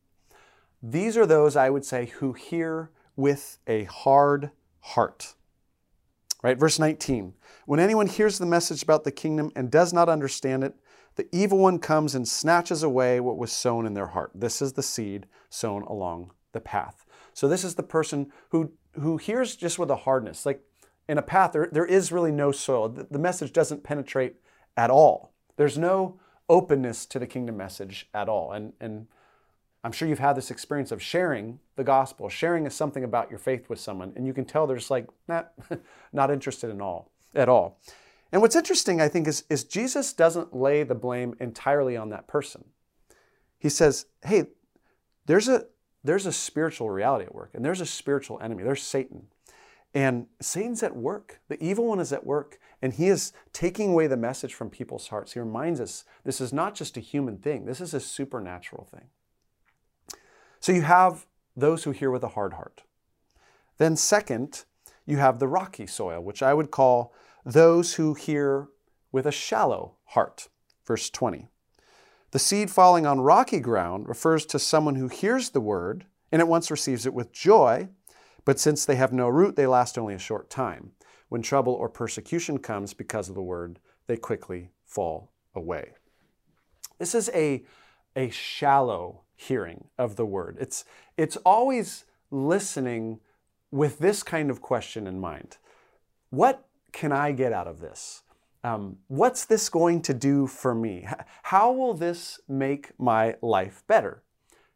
These 0.82 1.16
are 1.16 1.26
those, 1.26 1.56
I 1.56 1.70
would 1.70 1.84
say, 1.84 2.06
who 2.06 2.32
hear 2.32 2.90
with 3.16 3.58
a 3.66 3.84
hard 3.84 4.50
heart. 4.80 5.34
Right? 6.42 6.58
Verse 6.58 6.78
19 6.78 7.34
When 7.66 7.80
anyone 7.80 8.06
hears 8.06 8.38
the 8.38 8.46
message 8.46 8.82
about 8.82 9.04
the 9.04 9.10
kingdom 9.10 9.50
and 9.56 9.70
does 9.70 9.92
not 9.92 10.08
understand 10.08 10.64
it, 10.64 10.74
the 11.16 11.28
evil 11.32 11.58
one 11.58 11.80
comes 11.80 12.14
and 12.14 12.28
snatches 12.28 12.82
away 12.82 13.18
what 13.18 13.38
was 13.38 13.50
sown 13.50 13.86
in 13.86 13.94
their 13.94 14.06
heart. 14.06 14.30
This 14.34 14.62
is 14.62 14.74
the 14.74 14.82
seed 14.82 15.26
sown 15.50 15.82
along 15.82 16.30
the 16.52 16.60
path. 16.60 17.04
So 17.34 17.48
this 17.48 17.64
is 17.64 17.74
the 17.74 17.82
person 17.82 18.32
who 18.50 18.72
who 18.92 19.16
hears 19.16 19.56
just 19.56 19.78
with 19.78 19.90
a 19.90 19.96
hardness. 19.96 20.46
Like 20.46 20.62
in 21.08 21.18
a 21.18 21.22
path, 21.22 21.52
there, 21.52 21.68
there 21.72 21.86
is 21.86 22.12
really 22.12 22.32
no 22.32 22.52
soil. 22.52 22.88
The, 22.88 23.06
the 23.10 23.18
message 23.18 23.52
doesn't 23.52 23.84
penetrate 23.84 24.36
at 24.76 24.90
all. 24.90 25.34
There's 25.56 25.78
no 25.78 26.20
openness 26.48 27.04
to 27.06 27.18
the 27.18 27.26
kingdom 27.26 27.56
message 27.56 28.08
at 28.14 28.28
all. 28.28 28.52
And 28.52 28.74
and 28.80 29.08
I'm 29.88 29.92
sure 29.92 30.06
you've 30.06 30.18
had 30.18 30.36
this 30.36 30.50
experience 30.50 30.92
of 30.92 31.00
sharing 31.00 31.60
the 31.76 31.82
gospel, 31.82 32.28
sharing 32.28 32.68
something 32.68 33.04
about 33.04 33.30
your 33.30 33.38
faith 33.38 33.70
with 33.70 33.80
someone, 33.80 34.12
and 34.16 34.26
you 34.26 34.34
can 34.34 34.44
tell 34.44 34.66
they're 34.66 34.76
just 34.76 34.90
like, 34.90 35.06
nah, 35.26 35.44
not 36.12 36.30
interested 36.30 36.68
in 36.68 36.82
all 36.82 37.10
at 37.34 37.48
all. 37.48 37.80
And 38.30 38.42
what's 38.42 38.54
interesting, 38.54 39.00
I 39.00 39.08
think, 39.08 39.26
is, 39.26 39.44
is 39.48 39.64
Jesus 39.64 40.12
doesn't 40.12 40.54
lay 40.54 40.82
the 40.82 40.94
blame 40.94 41.34
entirely 41.40 41.96
on 41.96 42.10
that 42.10 42.26
person. 42.26 42.66
He 43.58 43.70
says, 43.70 44.04
hey, 44.26 44.48
there's 45.24 45.48
a, 45.48 45.64
there's 46.04 46.26
a 46.26 46.34
spiritual 46.34 46.90
reality 46.90 47.24
at 47.24 47.34
work, 47.34 47.52
and 47.54 47.64
there's 47.64 47.80
a 47.80 47.86
spiritual 47.86 48.38
enemy. 48.42 48.64
There's 48.64 48.82
Satan. 48.82 49.28
And 49.94 50.26
Satan's 50.38 50.82
at 50.82 50.96
work. 50.96 51.40
The 51.48 51.64
evil 51.64 51.86
one 51.86 51.98
is 51.98 52.12
at 52.12 52.26
work, 52.26 52.58
and 52.82 52.92
he 52.92 53.08
is 53.08 53.32
taking 53.54 53.92
away 53.92 54.06
the 54.06 54.18
message 54.18 54.52
from 54.52 54.68
people's 54.68 55.08
hearts. 55.08 55.32
He 55.32 55.40
reminds 55.40 55.80
us 55.80 56.04
this 56.24 56.42
is 56.42 56.52
not 56.52 56.74
just 56.74 56.98
a 56.98 57.00
human 57.00 57.38
thing, 57.38 57.64
this 57.64 57.80
is 57.80 57.94
a 57.94 58.00
supernatural 58.00 58.86
thing. 58.90 59.06
So 60.60 60.72
you 60.72 60.82
have 60.82 61.26
those 61.56 61.84
who 61.84 61.90
hear 61.90 62.10
with 62.10 62.22
a 62.22 62.28
hard 62.28 62.54
heart. 62.54 62.82
Then, 63.78 63.96
second, 63.96 64.64
you 65.06 65.18
have 65.18 65.38
the 65.38 65.48
rocky 65.48 65.86
soil, 65.86 66.20
which 66.20 66.42
I 66.42 66.54
would 66.54 66.70
call 66.70 67.14
those 67.44 67.94
who 67.94 68.14
hear 68.14 68.68
with 69.12 69.26
a 69.26 69.32
shallow 69.32 69.96
heart. 70.06 70.48
Verse 70.84 71.10
20. 71.10 71.48
The 72.30 72.38
seed 72.38 72.70
falling 72.70 73.06
on 73.06 73.20
rocky 73.20 73.60
ground 73.60 74.08
refers 74.08 74.44
to 74.46 74.58
someone 74.58 74.96
who 74.96 75.08
hears 75.08 75.50
the 75.50 75.60
word 75.60 76.04
and 76.30 76.42
at 76.42 76.48
once 76.48 76.70
receives 76.70 77.06
it 77.06 77.14
with 77.14 77.32
joy, 77.32 77.88
but 78.44 78.60
since 78.60 78.84
they 78.84 78.96
have 78.96 79.12
no 79.12 79.28
root, 79.28 79.56
they 79.56 79.66
last 79.66 79.96
only 79.96 80.14
a 80.14 80.18
short 80.18 80.50
time. 80.50 80.92
when 81.28 81.42
trouble 81.42 81.74
or 81.74 81.90
persecution 81.90 82.58
comes 82.58 82.94
because 82.94 83.28
of 83.28 83.34
the 83.34 83.42
word, 83.42 83.78
they 84.06 84.16
quickly 84.16 84.70
fall 84.84 85.30
away. 85.54 85.92
This 86.98 87.14
is 87.14 87.30
a, 87.34 87.64
a 88.16 88.30
shallow 88.30 89.24
hearing 89.38 89.86
of 89.96 90.16
the 90.16 90.26
word. 90.26 90.56
It's, 90.60 90.84
it's 91.16 91.36
always 91.38 92.04
listening 92.30 93.20
with 93.70 94.00
this 94.00 94.22
kind 94.22 94.50
of 94.50 94.60
question 94.60 95.06
in 95.06 95.20
mind 95.20 95.56
What 96.30 96.66
can 96.92 97.12
I 97.12 97.32
get 97.32 97.52
out 97.52 97.68
of 97.68 97.80
this? 97.80 98.22
Um, 98.64 98.96
what's 99.06 99.44
this 99.44 99.68
going 99.68 100.02
to 100.02 100.12
do 100.14 100.48
for 100.48 100.74
me? 100.74 101.06
How 101.44 101.70
will 101.70 101.94
this 101.94 102.40
make 102.48 102.90
my 102.98 103.36
life 103.40 103.84
better? 103.86 104.22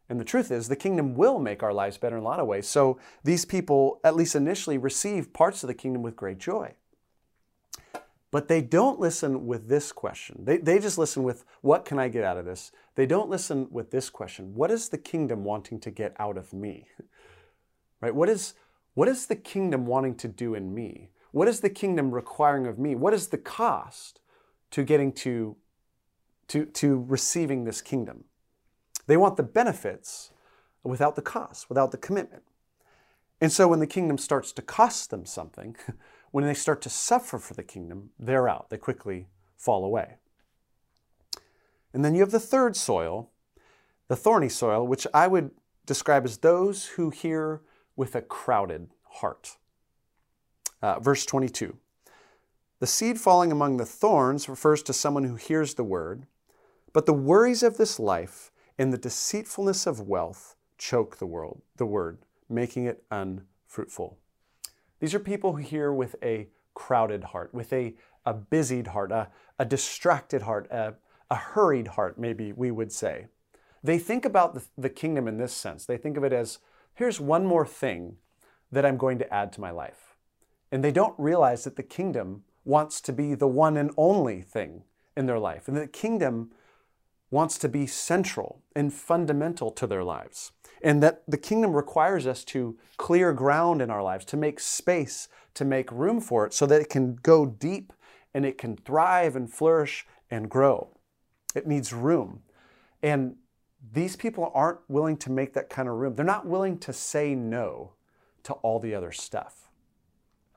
And 0.07 0.19
the 0.19 0.25
truth 0.25 0.51
is, 0.51 0.69
the 0.69 0.75
kingdom 0.77 1.15
will 1.15 1.39
make 1.39 1.61
our 1.61 1.73
lives 1.73 1.97
better 1.97 2.15
in 2.17 2.23
a 2.23 2.25
lot 2.25 2.39
of 2.39 2.47
ways. 2.47 2.67
So 2.67 2.97
these 3.23 3.43
people, 3.43 3.99
at 4.03 4.15
least 4.15 4.35
initially, 4.35 4.77
receive 4.77 5.33
parts 5.33 5.63
of 5.63 5.67
the 5.67 5.73
kingdom 5.73 6.01
with 6.01 6.15
great 6.15 6.37
joy. 6.37 6.75
But 8.33 8.47
they 8.47 8.61
don't 8.61 8.99
listen 8.99 9.45
with 9.45 9.67
this 9.67 9.91
question. 9.91 10.43
They, 10.43 10.57
they 10.57 10.79
just 10.79 10.97
listen 10.97 11.21
with, 11.21 11.45
What 11.61 11.85
can 11.85 11.99
I 11.99 12.07
get 12.07 12.23
out 12.23 12.35
of 12.35 12.45
this? 12.45 12.71
They 12.95 13.05
don't 13.05 13.29
listen 13.29 13.67
with 13.69 13.91
this 13.91 14.09
question 14.09 14.55
What 14.55 14.71
is 14.71 14.89
the 14.89 14.97
kingdom 14.97 15.43
wanting 15.43 15.79
to 15.81 15.91
get 15.91 16.15
out 16.19 16.35
of 16.37 16.51
me? 16.51 16.87
Right? 18.01 18.13
What 18.13 18.27
is, 18.27 18.55
what 18.95 19.07
is 19.07 19.27
the 19.27 19.35
kingdom 19.37 19.85
wanting 19.85 20.15
to 20.15 20.27
do 20.27 20.55
in 20.55 20.73
me? 20.73 21.11
What 21.31 21.47
is 21.47 21.61
the 21.61 21.69
kingdom 21.69 22.11
requiring 22.11 22.67
of 22.67 22.77
me? 22.77 22.95
What 22.95 23.13
is 23.13 23.29
the 23.29 23.37
cost 23.37 24.19
to 24.71 24.83
getting 24.83 25.13
to, 25.13 25.55
to, 26.49 26.65
to 26.65 27.05
receiving 27.07 27.63
this 27.63 27.81
kingdom? 27.81 28.25
They 29.07 29.15
want 29.15 29.37
the 29.37 29.43
benefits 29.43 30.31
without 30.83 31.15
the 31.15 31.21
cost, 31.21 31.69
without 31.69 31.91
the 31.91 31.97
commitment. 31.97 32.43
And 33.39 33.53
so 33.53 33.69
when 33.69 33.79
the 33.79 33.87
kingdom 33.87 34.17
starts 34.17 34.51
to 34.51 34.61
cost 34.61 35.09
them 35.09 35.25
something, 35.25 35.77
when 36.33 36.43
they 36.43 36.55
start 36.55 36.81
to 36.81 36.89
suffer 36.89 37.37
for 37.37 37.53
the 37.53 37.61
kingdom, 37.61 38.09
they're 38.17 38.49
out. 38.49 38.71
They 38.71 38.77
quickly 38.79 39.27
fall 39.55 39.85
away. 39.85 40.15
And 41.93 42.03
then 42.03 42.15
you 42.15 42.21
have 42.21 42.31
the 42.31 42.39
third 42.39 42.75
soil, 42.75 43.29
the 44.07 44.15
thorny 44.15 44.49
soil, 44.49 44.87
which 44.87 45.05
I 45.13 45.27
would 45.27 45.51
describe 45.85 46.25
as 46.25 46.39
those 46.39 46.87
who 46.87 47.11
hear 47.11 47.61
with 47.95 48.15
a 48.15 48.21
crowded 48.23 48.89
heart. 49.03 49.57
Uh, 50.81 50.99
verse 50.99 51.23
22 51.23 51.77
The 52.79 52.87
seed 52.87 53.19
falling 53.19 53.51
among 53.51 53.77
the 53.77 53.85
thorns 53.85 54.49
refers 54.49 54.81
to 54.83 54.91
someone 54.91 55.25
who 55.25 55.35
hears 55.35 55.75
the 55.75 55.83
word, 55.83 56.25
but 56.93 57.05
the 57.05 57.13
worries 57.13 57.61
of 57.61 57.77
this 57.77 57.99
life 57.99 58.51
and 58.79 58.91
the 58.91 58.97
deceitfulness 58.97 59.85
of 59.85 59.99
wealth 59.99 60.55
choke 60.79 61.17
the 61.17 61.27
world, 61.27 61.61
the 61.77 61.85
word, 61.85 62.17
making 62.49 62.85
it 62.85 63.03
unfruitful. 63.11 64.17
These 65.03 65.13
are 65.13 65.19
people 65.19 65.57
hear 65.57 65.91
with 65.91 66.15
a 66.23 66.47
crowded 66.73 67.25
heart, 67.25 67.53
with 67.53 67.73
a, 67.73 67.93
a 68.25 68.33
busied 68.33 68.87
heart, 68.87 69.11
a, 69.11 69.27
a 69.59 69.65
distracted 69.65 70.43
heart, 70.43 70.71
a, 70.71 70.93
a 71.29 71.35
hurried 71.35 71.89
heart, 71.89 72.17
maybe 72.17 72.53
we 72.53 72.71
would 72.71 72.89
say. 72.89 73.25
They 73.83 73.99
think 73.99 74.23
about 74.23 74.53
the, 74.53 74.63
the 74.77 74.89
kingdom 74.89 75.27
in 75.27 75.35
this 75.35 75.51
sense. 75.51 75.85
They 75.85 75.97
think 75.97 76.15
of 76.15 76.23
it 76.23 76.31
as 76.31 76.59
here's 76.93 77.19
one 77.19 77.45
more 77.45 77.65
thing 77.65 78.15
that 78.71 78.85
I'm 78.85 78.95
going 78.95 79.17
to 79.17 79.33
add 79.33 79.51
to 79.51 79.59
my 79.59 79.71
life. 79.71 80.15
And 80.71 80.81
they 80.81 80.93
don't 80.93 81.19
realize 81.19 81.65
that 81.65 81.75
the 81.75 81.83
kingdom 81.83 82.45
wants 82.63 83.01
to 83.01 83.11
be 83.11 83.35
the 83.35 83.45
one 83.45 83.75
and 83.75 83.91
only 83.97 84.39
thing 84.39 84.83
in 85.17 85.25
their 85.25 85.37
life. 85.37 85.67
And 85.67 85.75
the 85.75 85.85
kingdom 85.85 86.51
wants 87.29 87.57
to 87.57 87.67
be 87.67 87.87
central 87.87 88.61
and 88.73 88.93
fundamental 88.93 89.69
to 89.71 89.85
their 89.85 90.05
lives. 90.05 90.53
And 90.83 91.01
that 91.01 91.23
the 91.27 91.37
kingdom 91.37 91.73
requires 91.73 92.27
us 92.27 92.43
to 92.45 92.77
clear 92.97 93.31
ground 93.33 93.81
in 93.81 93.89
our 93.89 94.03
lives, 94.03 94.25
to 94.25 94.37
make 94.37 94.59
space, 94.59 95.29
to 95.53 95.63
make 95.63 95.91
room 95.91 96.19
for 96.19 96.45
it 96.45 96.53
so 96.53 96.65
that 96.65 96.81
it 96.81 96.89
can 96.89 97.15
go 97.15 97.45
deep 97.45 97.93
and 98.33 98.45
it 98.45 98.57
can 98.57 98.75
thrive 98.75 99.35
and 99.35 99.51
flourish 99.51 100.05
and 100.29 100.49
grow. 100.49 100.97
It 101.55 101.65
needs 101.67 101.93
room. 101.93 102.41
And 103.01 103.37
these 103.93 104.15
people 104.15 104.51
aren't 104.53 104.79
willing 104.87 105.17
to 105.17 105.31
make 105.31 105.53
that 105.53 105.69
kind 105.69 105.87
of 105.87 105.95
room. 105.95 106.15
They're 106.15 106.25
not 106.25 106.45
willing 106.45 106.77
to 106.79 106.93
say 106.93 107.33
no 107.33 107.93
to 108.43 108.53
all 108.55 108.79
the 108.79 108.95
other 108.95 109.11
stuff. 109.11 109.69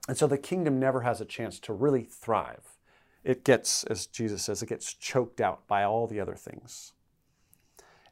And 0.09 0.17
so 0.17 0.27
the 0.27 0.39
kingdom 0.39 0.79
never 0.79 1.03
has 1.03 1.21
a 1.21 1.25
chance 1.25 1.59
to 1.61 1.73
really 1.73 2.05
thrive. 2.05 2.77
It 3.25 3.45
gets, 3.45 3.85
as 3.85 4.07
Jesus 4.07 4.43
says, 4.43 4.63
it 4.63 4.69
gets 4.69 4.95
choked 4.95 5.41
out 5.41 5.67
by 5.67 5.83
all 5.83 6.07
the 6.07 6.21
other 6.21 6.37
things. 6.37 6.93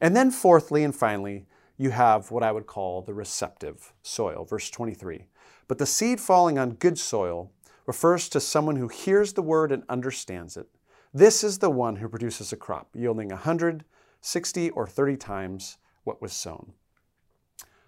And 0.01 0.15
then, 0.15 0.29
fourthly 0.29 0.83
and 0.83 0.93
finally, 0.93 1.45
you 1.77 1.91
have 1.91 2.31
what 2.31 2.43
I 2.43 2.51
would 2.51 2.67
call 2.67 3.01
the 3.01 3.13
receptive 3.13 3.93
soil. 4.01 4.45
Verse 4.45 4.69
23. 4.69 5.25
But 5.67 5.77
the 5.77 5.85
seed 5.85 6.19
falling 6.19 6.57
on 6.57 6.71
good 6.71 6.97
soil 6.97 7.51
refers 7.85 8.29
to 8.29 8.39
someone 8.39 8.77
who 8.77 8.87
hears 8.87 9.33
the 9.33 9.41
word 9.41 9.71
and 9.71 9.83
understands 9.89 10.57
it. 10.57 10.67
This 11.13 11.43
is 11.43 11.59
the 11.59 11.69
one 11.69 11.97
who 11.97 12.09
produces 12.09 12.51
a 12.51 12.57
crop, 12.57 12.89
yielding 12.93 13.29
100, 13.29 13.85
60, 14.21 14.69
or 14.71 14.87
30 14.87 15.17
times 15.17 15.77
what 16.03 16.21
was 16.21 16.33
sown. 16.33 16.73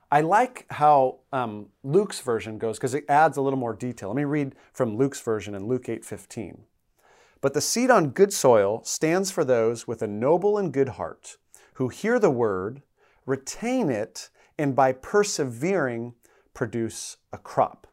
I 0.10 0.22
like 0.22 0.66
how 0.70 1.20
um, 1.34 1.68
Luke's 1.84 2.22
version 2.22 2.58
goes 2.58 2.78
because 2.78 2.94
it 2.94 3.04
adds 3.10 3.36
a 3.36 3.42
little 3.42 3.60
more 3.60 3.74
detail. 3.74 4.10
Let 4.10 4.16
me 4.16 4.24
read 4.24 4.56
from 4.72 4.96
Luke's 4.96 5.20
version 5.20 5.54
in 5.54 5.68
Luke 5.68 5.90
8:15. 5.90 6.60
But 7.42 7.54
the 7.54 7.62
seed 7.62 7.92
on 7.92 8.12
good 8.12 8.32
soil 8.32 8.82
stands 8.86 9.32
for 9.32 9.44
those 9.44 9.86
with 9.86 10.02
a 10.02 10.08
noble 10.08 10.58
and 10.58 10.72
good 10.72 10.90
heart, 10.90 11.38
who 11.74 11.90
hear 11.90 12.20
the 12.20 12.32
word, 12.32 12.82
retain 13.28 13.92
it, 13.92 14.32
and 14.58 14.76
by 14.76 14.92
persevering 14.92 16.16
produce 16.56 17.18
a 17.32 17.38
crop. 17.38 17.86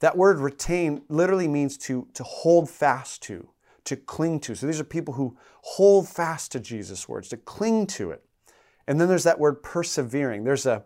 That 0.00 0.16
word 0.16 0.38
retain 0.38 1.02
literally 1.10 1.48
means 1.48 1.76
to, 1.78 2.08
to 2.14 2.22
hold 2.22 2.70
fast 2.70 3.22
to, 3.24 3.50
to 3.84 3.96
cling 3.96 4.40
to. 4.40 4.54
So 4.54 4.66
these 4.66 4.80
are 4.80 4.84
people 4.84 5.14
who 5.14 5.36
hold 5.62 6.08
fast 6.08 6.52
to 6.52 6.60
Jesus' 6.60 7.08
words, 7.08 7.28
to 7.28 7.36
cling 7.36 7.86
to 7.88 8.10
it. 8.10 8.24
And 8.86 9.00
then 9.00 9.08
there's 9.08 9.24
that 9.24 9.40
word 9.40 9.62
persevering. 9.62 10.44
There's 10.44 10.66
a 10.66 10.84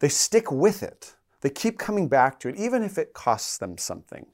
they 0.00 0.08
stick 0.08 0.50
with 0.50 0.82
it. 0.82 1.14
They 1.40 1.50
keep 1.50 1.78
coming 1.78 2.08
back 2.08 2.40
to 2.40 2.48
it, 2.48 2.56
even 2.56 2.82
if 2.82 2.98
it 2.98 3.12
costs 3.12 3.58
them 3.58 3.78
something. 3.78 4.26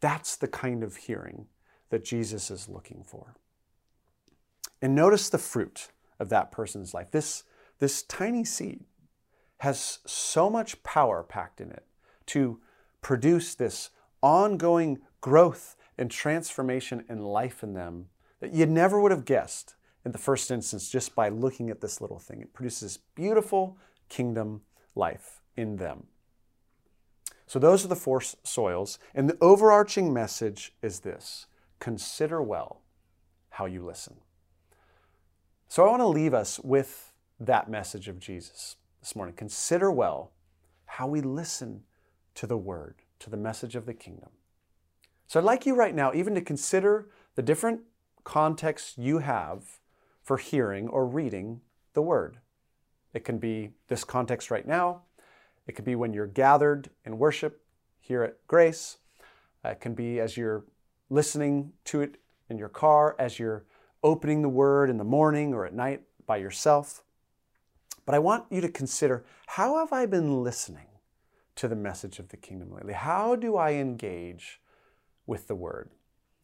That's 0.00 0.36
the 0.36 0.48
kind 0.48 0.82
of 0.82 0.96
hearing 0.96 1.46
that 1.90 2.04
Jesus 2.04 2.50
is 2.50 2.68
looking 2.68 3.02
for. 3.06 3.34
And 4.82 4.94
notice 4.94 5.30
the 5.30 5.38
fruit 5.38 5.88
of 6.18 6.28
that 6.28 6.52
person's 6.52 6.94
life. 6.94 7.10
This, 7.10 7.44
this 7.78 8.02
tiny 8.02 8.44
seed 8.44 8.84
has 9.58 9.98
so 10.06 10.50
much 10.50 10.82
power 10.82 11.22
packed 11.22 11.60
in 11.60 11.70
it 11.70 11.84
to 12.26 12.60
produce 13.00 13.54
this 13.54 13.90
ongoing 14.22 14.98
growth 15.20 15.76
and 15.96 16.10
transformation 16.10 17.04
in 17.08 17.20
life 17.20 17.62
in 17.62 17.74
them 17.74 18.06
that 18.40 18.52
you 18.52 18.66
never 18.66 19.00
would 19.00 19.10
have 19.10 19.24
guessed 19.24 19.74
in 20.04 20.12
the 20.12 20.18
first 20.18 20.50
instance 20.50 20.90
just 20.90 21.14
by 21.14 21.28
looking 21.28 21.70
at 21.70 21.80
this 21.80 22.00
little 22.00 22.18
thing. 22.18 22.40
It 22.40 22.52
produces 22.52 22.98
beautiful 23.14 23.78
kingdom 24.08 24.62
life 24.94 25.40
in 25.56 25.76
them. 25.76 26.06
So, 27.46 27.58
those 27.58 27.84
are 27.84 27.88
the 27.88 27.96
four 27.96 28.20
soils. 28.20 28.98
And 29.14 29.28
the 29.28 29.38
overarching 29.40 30.12
message 30.12 30.72
is 30.82 31.00
this 31.00 31.46
consider 31.78 32.42
well 32.42 32.80
how 33.50 33.66
you 33.66 33.84
listen. 33.84 34.16
So, 35.74 35.84
I 35.84 35.90
want 35.90 36.02
to 36.02 36.06
leave 36.06 36.34
us 36.34 36.60
with 36.60 37.10
that 37.40 37.68
message 37.68 38.06
of 38.06 38.20
Jesus 38.20 38.76
this 39.00 39.16
morning. 39.16 39.34
Consider 39.34 39.90
well 39.90 40.30
how 40.86 41.08
we 41.08 41.20
listen 41.20 41.82
to 42.36 42.46
the 42.46 42.56
word, 42.56 43.02
to 43.18 43.28
the 43.28 43.36
message 43.36 43.74
of 43.74 43.84
the 43.84 43.92
kingdom. 43.92 44.28
So, 45.26 45.40
I'd 45.40 45.44
like 45.44 45.66
you 45.66 45.74
right 45.74 45.92
now 45.92 46.12
even 46.14 46.32
to 46.36 46.40
consider 46.40 47.08
the 47.34 47.42
different 47.42 47.80
contexts 48.22 48.96
you 48.96 49.18
have 49.18 49.80
for 50.22 50.36
hearing 50.36 50.86
or 50.86 51.08
reading 51.08 51.60
the 51.94 52.02
word. 52.02 52.38
It 53.12 53.24
can 53.24 53.38
be 53.38 53.70
this 53.88 54.04
context 54.04 54.52
right 54.52 54.68
now. 54.68 55.02
It 55.66 55.72
could 55.72 55.84
be 55.84 55.96
when 55.96 56.12
you're 56.12 56.28
gathered 56.28 56.90
in 57.04 57.18
worship 57.18 57.64
here 57.98 58.22
at 58.22 58.46
Grace. 58.46 58.98
It 59.64 59.80
can 59.80 59.94
be 59.94 60.20
as 60.20 60.36
you're 60.36 60.66
listening 61.10 61.72
to 61.86 62.00
it 62.00 62.18
in 62.48 62.58
your 62.58 62.68
car, 62.68 63.16
as 63.18 63.40
you're 63.40 63.64
opening 64.04 64.42
the 64.42 64.48
Word 64.48 64.90
in 64.90 64.98
the 64.98 65.04
morning 65.04 65.52
or 65.54 65.66
at 65.66 65.74
night 65.74 66.02
by 66.26 66.36
yourself. 66.36 67.02
But 68.06 68.14
I 68.14 68.18
want 68.18 68.44
you 68.50 68.60
to 68.60 68.68
consider 68.68 69.24
how 69.46 69.78
have 69.78 69.92
I 69.92 70.06
been 70.06 70.44
listening 70.44 70.86
to 71.56 71.66
the 71.66 71.74
message 71.74 72.18
of 72.18 72.28
the 72.28 72.36
kingdom 72.36 72.72
lately? 72.72 72.92
How 72.92 73.34
do 73.34 73.56
I 73.56 73.72
engage 73.72 74.60
with 75.26 75.48
the 75.48 75.54
Word? 75.54 75.90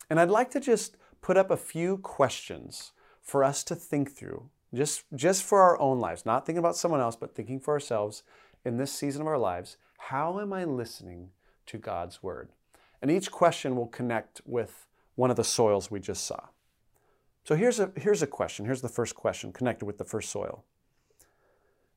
And 0.09 0.19
I'd 0.19 0.31
like 0.31 0.51
to 0.53 0.61
just 0.61 0.97
put 1.21 1.37
up 1.37 1.51
a 1.51 1.57
few 1.57 1.99
questions 1.99 2.93
for 3.21 3.45
us 3.45 3.63
to 3.65 3.75
think 3.75 4.11
through, 4.11 4.49
just, 4.75 5.05
just 5.15 5.45
for 5.45 5.61
our 5.61 5.79
own 5.79 6.01
lives, 6.01 6.25
not 6.25 6.47
thinking 6.47 6.59
about 6.59 6.77
someone 6.77 7.01
else, 7.01 7.15
but 7.15 7.35
thinking 7.35 7.61
for 7.61 7.75
ourselves 7.75 8.23
in 8.65 8.79
this 8.79 8.93
season 8.93 9.21
of 9.21 9.29
our 9.29 9.39
lives, 9.39 9.77
how 9.99 10.41
am 10.41 10.53
I 10.53 10.65
listening 10.65 11.29
to 11.67 11.77
God's 11.77 12.23
word? 12.23 12.49
And 13.03 13.11
each 13.11 13.31
question 13.31 13.77
will 13.77 13.87
connect 13.87 14.41
with 14.47 14.87
one 15.15 15.31
of 15.31 15.37
the 15.37 15.45
soils 15.45 15.91
we 15.91 16.01
just 16.01 16.25
saw. 16.25 16.41
So 17.51 17.57
here's 17.57 17.81
a, 17.81 17.91
here's 17.97 18.23
a 18.23 18.29
question. 18.29 18.65
Here's 18.65 18.81
the 18.81 18.89
first 18.89 19.17
question 19.17 19.53
connected 19.53 19.85
with 19.85 19.99
the 19.99 20.05
first 20.05 20.31
soil. 20.31 20.63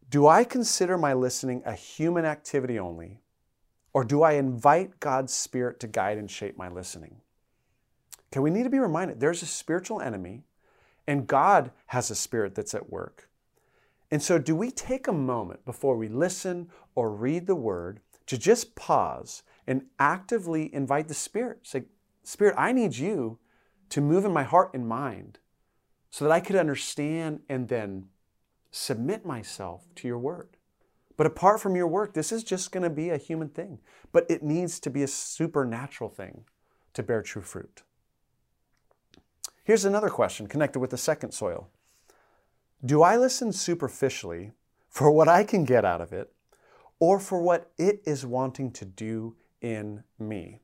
Do 0.10 0.26
I 0.26 0.44
consider 0.44 0.98
my 0.98 1.14
listening 1.14 1.62
a 1.64 1.74
human 1.74 2.26
activity 2.26 2.80
only, 2.80 3.20
Or 3.94 4.04
do 4.04 4.24
I 4.24 4.32
invite 4.32 5.00
God's 5.00 5.32
Spirit 5.32 5.80
to 5.82 5.88
guide 5.88 6.18
and 6.18 6.32
shape 6.32 6.58
my 6.58 6.70
listening? 6.70 7.18
Okay, 8.32 8.40
we 8.40 8.50
need 8.50 8.64
to 8.64 8.72
be 8.72 8.80
reminded 8.80 9.20
there's 9.20 9.44
a 9.44 9.46
spiritual 9.46 10.02
enemy, 10.02 10.42
and 11.06 11.28
God 11.28 11.70
has 11.86 12.10
a 12.10 12.16
spirit 12.16 12.56
that's 12.56 12.74
at 12.74 12.90
work. 12.90 13.30
And 14.10 14.24
so, 14.24 14.40
do 14.40 14.56
we 14.56 14.72
take 14.72 15.08
a 15.08 15.14
moment 15.14 15.66
before 15.66 15.98
we 15.98 16.08
listen 16.08 16.72
or 16.96 17.12
read 17.12 17.46
the 17.46 17.54
word 17.54 18.00
to 18.26 18.40
just 18.40 18.74
pause 18.74 19.44
and 19.68 19.86
actively 20.00 20.74
invite 20.74 21.10
the 21.10 21.14
Spirit? 21.14 21.60
Say, 21.62 21.84
Spirit, 22.24 22.56
I 22.58 22.72
need 22.72 22.96
you 22.96 23.38
to 23.90 24.02
move 24.02 24.26
in 24.26 24.34
my 24.34 24.42
heart 24.42 24.72
and 24.74 24.88
mind 24.88 25.38
so 26.14 26.26
that 26.26 26.32
I 26.32 26.42
could 26.42 26.56
understand 26.56 27.40
and 27.50 27.68
then 27.68 28.06
submit 28.70 29.26
myself 29.26 29.88
to 29.96 30.08
your 30.08 30.20
word. 30.20 30.58
But 31.18 31.26
apart 31.26 31.60
from 31.60 31.76
your 31.76 31.88
work, 31.88 32.14
this 32.14 32.32
is 32.32 32.44
just 32.44 32.72
going 32.72 32.84
to 32.84 32.90
be 32.92 33.10
a 33.10 33.18
human 33.18 33.50
thing. 33.50 33.80
But 34.12 34.28
it 34.30 34.44
needs 34.44 34.80
to 34.82 34.92
be 34.92 35.02
a 35.02 35.08
supernatural 35.08 36.12
thing 36.12 36.46
to 36.94 37.02
bear 37.02 37.24
true 37.24 37.42
fruit. 37.42 37.82
Here's 39.64 39.86
another 39.86 40.10
question 40.10 40.46
connected 40.46 40.78
with 40.78 40.92
the 40.92 40.98
second 40.98 41.32
soil 41.32 41.70
Do 42.86 43.02
I 43.02 43.18
listen 43.18 43.52
superficially 43.52 44.52
for 44.90 45.10
what 45.10 45.28
I 45.28 45.44
can 45.44 45.66
get 45.66 45.84
out 45.84 46.00
of 46.00 46.14
it 46.14 46.32
or 47.00 47.20
for 47.20 47.42
what 47.42 47.72
it 47.80 48.04
is 48.06 48.24
wanting 48.24 48.70
to 48.74 48.86
do 48.86 49.36
in 49.62 50.04
me? 50.20 50.60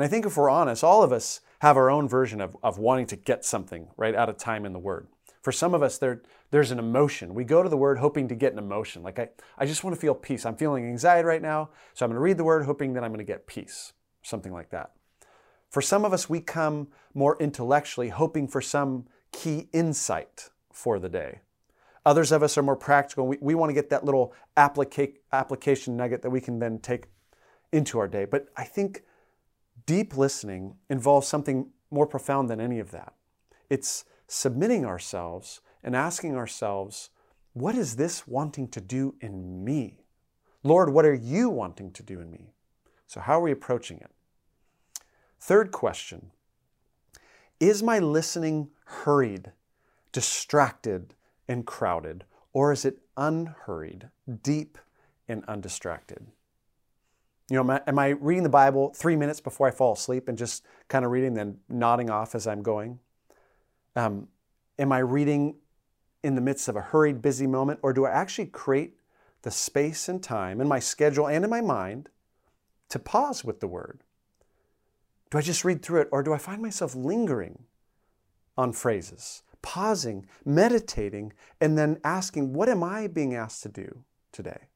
And 0.00 0.06
I 0.06 0.08
think 0.08 0.24
if 0.24 0.38
we're 0.38 0.48
honest, 0.48 0.82
all 0.82 1.02
of 1.02 1.12
us 1.12 1.42
have 1.58 1.76
our 1.76 1.90
own 1.90 2.08
version 2.08 2.40
of, 2.40 2.56
of 2.62 2.78
wanting 2.78 3.04
to 3.08 3.16
get 3.16 3.44
something 3.44 3.88
right 3.98 4.14
out 4.14 4.30
of 4.30 4.38
time 4.38 4.64
in 4.64 4.72
the 4.72 4.78
Word. 4.78 5.08
For 5.42 5.52
some 5.52 5.74
of 5.74 5.82
us, 5.82 5.98
there, 5.98 6.22
there's 6.50 6.70
an 6.70 6.78
emotion. 6.78 7.34
We 7.34 7.44
go 7.44 7.62
to 7.62 7.68
the 7.68 7.76
Word 7.76 7.98
hoping 7.98 8.26
to 8.28 8.34
get 8.34 8.54
an 8.54 8.58
emotion. 8.58 9.02
Like, 9.02 9.18
I, 9.18 9.28
I 9.58 9.66
just 9.66 9.84
want 9.84 9.94
to 9.94 10.00
feel 10.00 10.14
peace. 10.14 10.46
I'm 10.46 10.56
feeling 10.56 10.86
anxiety 10.86 11.26
right 11.26 11.42
now, 11.42 11.68
so 11.92 12.06
I'm 12.06 12.12
going 12.12 12.16
to 12.16 12.22
read 12.22 12.38
the 12.38 12.44
Word 12.44 12.64
hoping 12.64 12.94
that 12.94 13.04
I'm 13.04 13.10
going 13.10 13.18
to 13.18 13.30
get 13.30 13.46
peace, 13.46 13.92
something 14.22 14.54
like 14.54 14.70
that. 14.70 14.92
For 15.68 15.82
some 15.82 16.06
of 16.06 16.14
us, 16.14 16.30
we 16.30 16.40
come 16.40 16.88
more 17.12 17.36
intellectually, 17.38 18.08
hoping 18.08 18.48
for 18.48 18.62
some 18.62 19.04
key 19.32 19.68
insight 19.70 20.48
for 20.72 20.98
the 20.98 21.10
day. 21.10 21.40
Others 22.06 22.32
of 22.32 22.42
us 22.42 22.56
are 22.56 22.62
more 22.62 22.74
practical. 22.74 23.26
We, 23.26 23.36
we 23.42 23.54
want 23.54 23.68
to 23.68 23.74
get 23.74 23.90
that 23.90 24.06
little 24.06 24.32
applica- 24.56 25.18
application 25.30 25.98
nugget 25.98 26.22
that 26.22 26.30
we 26.30 26.40
can 26.40 26.58
then 26.58 26.78
take 26.78 27.08
into 27.70 27.98
our 27.98 28.08
day. 28.08 28.24
But 28.24 28.46
I 28.56 28.64
think 28.64 29.02
deep 29.86 30.16
listening 30.16 30.76
involves 30.88 31.28
something 31.28 31.70
more 31.90 32.06
profound 32.06 32.48
than 32.48 32.60
any 32.60 32.78
of 32.78 32.90
that. 32.90 33.14
It's 33.68 34.04
submitting 34.26 34.84
ourselves 34.84 35.60
and 35.82 35.96
asking 35.96 36.36
ourselves, 36.36 37.10
what 37.52 37.74
is 37.74 37.96
this 37.96 38.26
wanting 38.26 38.68
to 38.68 38.80
do 38.80 39.14
in 39.20 39.64
me? 39.64 40.04
Lord, 40.62 40.92
what 40.92 41.04
are 41.04 41.14
you 41.14 41.48
wanting 41.48 41.92
to 41.92 42.02
do 42.02 42.20
in 42.20 42.30
me? 42.30 42.52
So, 43.06 43.20
how 43.20 43.40
are 43.40 43.42
we 43.42 43.52
approaching 43.52 43.98
it? 43.98 44.10
Third 45.40 45.72
question 45.72 46.30
Is 47.58 47.82
my 47.82 47.98
listening 47.98 48.68
hurried, 48.84 49.52
distracted, 50.12 51.14
and 51.48 51.66
crowded, 51.66 52.24
or 52.52 52.72
is 52.72 52.84
it 52.84 52.98
unhurried, 53.16 54.10
deep, 54.42 54.78
and 55.26 55.44
undistracted? 55.46 56.26
You 57.50 57.56
know, 57.56 57.62
am 57.62 57.70
I, 57.70 57.80
am 57.88 57.98
I 57.98 58.08
reading 58.10 58.44
the 58.44 58.48
Bible 58.48 58.94
three 58.94 59.16
minutes 59.16 59.40
before 59.40 59.66
I 59.66 59.72
fall 59.72 59.94
asleep 59.94 60.28
and 60.28 60.38
just 60.38 60.64
kind 60.86 61.04
of 61.04 61.10
reading, 61.10 61.34
then 61.34 61.58
nodding 61.68 62.08
off 62.08 62.36
as 62.36 62.46
I'm 62.46 62.62
going? 62.62 63.00
Um, 63.96 64.28
am 64.78 64.92
I 64.92 64.98
reading 64.98 65.56
in 66.22 66.36
the 66.36 66.40
midst 66.40 66.68
of 66.68 66.76
a 66.76 66.80
hurried, 66.80 67.20
busy 67.20 67.48
moment, 67.48 67.80
or 67.82 67.92
do 67.92 68.06
I 68.06 68.10
actually 68.10 68.46
create 68.46 68.94
the 69.42 69.50
space 69.50 70.08
and 70.08 70.22
time 70.22 70.60
in 70.60 70.68
my 70.68 70.78
schedule 70.78 71.26
and 71.26 71.42
in 71.42 71.50
my 71.50 71.60
mind 71.60 72.08
to 72.88 73.00
pause 73.00 73.44
with 73.44 73.58
the 73.58 73.66
Word? 73.66 74.04
Do 75.30 75.38
I 75.38 75.40
just 75.40 75.64
read 75.64 75.82
through 75.82 76.02
it, 76.02 76.08
or 76.12 76.22
do 76.22 76.32
I 76.32 76.38
find 76.38 76.62
myself 76.62 76.94
lingering 76.94 77.64
on 78.56 78.72
phrases, 78.72 79.42
pausing, 79.60 80.26
meditating, 80.44 81.32
and 81.60 81.76
then 81.76 81.98
asking, 82.04 82.52
What 82.52 82.68
am 82.68 82.84
I 82.84 83.08
being 83.08 83.34
asked 83.34 83.64
to 83.64 83.68
do 83.68 84.04
today? 84.30 84.68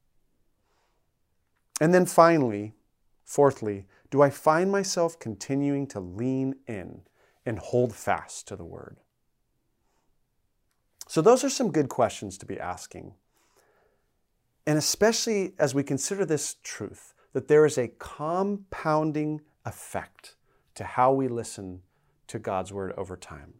And 1.84 1.92
then 1.92 2.06
finally, 2.06 2.72
fourthly, 3.24 3.84
do 4.10 4.22
I 4.22 4.30
find 4.30 4.72
myself 4.72 5.18
continuing 5.18 5.86
to 5.88 6.00
lean 6.00 6.54
in 6.66 7.02
and 7.44 7.58
hold 7.58 7.94
fast 7.94 8.48
to 8.48 8.56
the 8.56 8.64
Word? 8.64 8.96
So, 11.06 11.20
those 11.20 11.44
are 11.44 11.50
some 11.50 11.70
good 11.70 11.90
questions 11.90 12.38
to 12.38 12.46
be 12.46 12.58
asking. 12.58 13.12
And 14.66 14.78
especially 14.78 15.52
as 15.58 15.74
we 15.74 15.82
consider 15.82 16.24
this 16.24 16.56
truth 16.62 17.12
that 17.34 17.48
there 17.48 17.66
is 17.66 17.76
a 17.76 17.88
compounding 17.98 19.42
effect 19.66 20.36
to 20.76 20.84
how 20.84 21.12
we 21.12 21.28
listen 21.28 21.82
to 22.28 22.38
God's 22.38 22.72
word 22.72 22.94
over 22.96 23.14
time, 23.14 23.52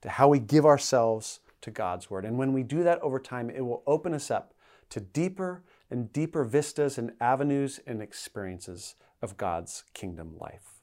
to 0.00 0.08
how 0.08 0.28
we 0.28 0.38
give 0.38 0.64
ourselves 0.64 1.40
to 1.60 1.70
God's 1.70 2.08
word. 2.08 2.24
And 2.24 2.38
when 2.38 2.54
we 2.54 2.62
do 2.62 2.82
that 2.84 2.98
over 3.02 3.18
time, 3.18 3.50
it 3.50 3.60
will 3.60 3.82
open 3.86 4.14
us 4.14 4.30
up 4.30 4.54
to 4.88 5.00
deeper 5.00 5.62
and 5.90 6.12
deeper 6.12 6.44
vistas 6.44 6.98
and 6.98 7.12
avenues 7.20 7.80
and 7.86 8.02
experiences 8.02 8.94
of 9.22 9.36
God's 9.36 9.84
kingdom 9.94 10.36
life. 10.38 10.80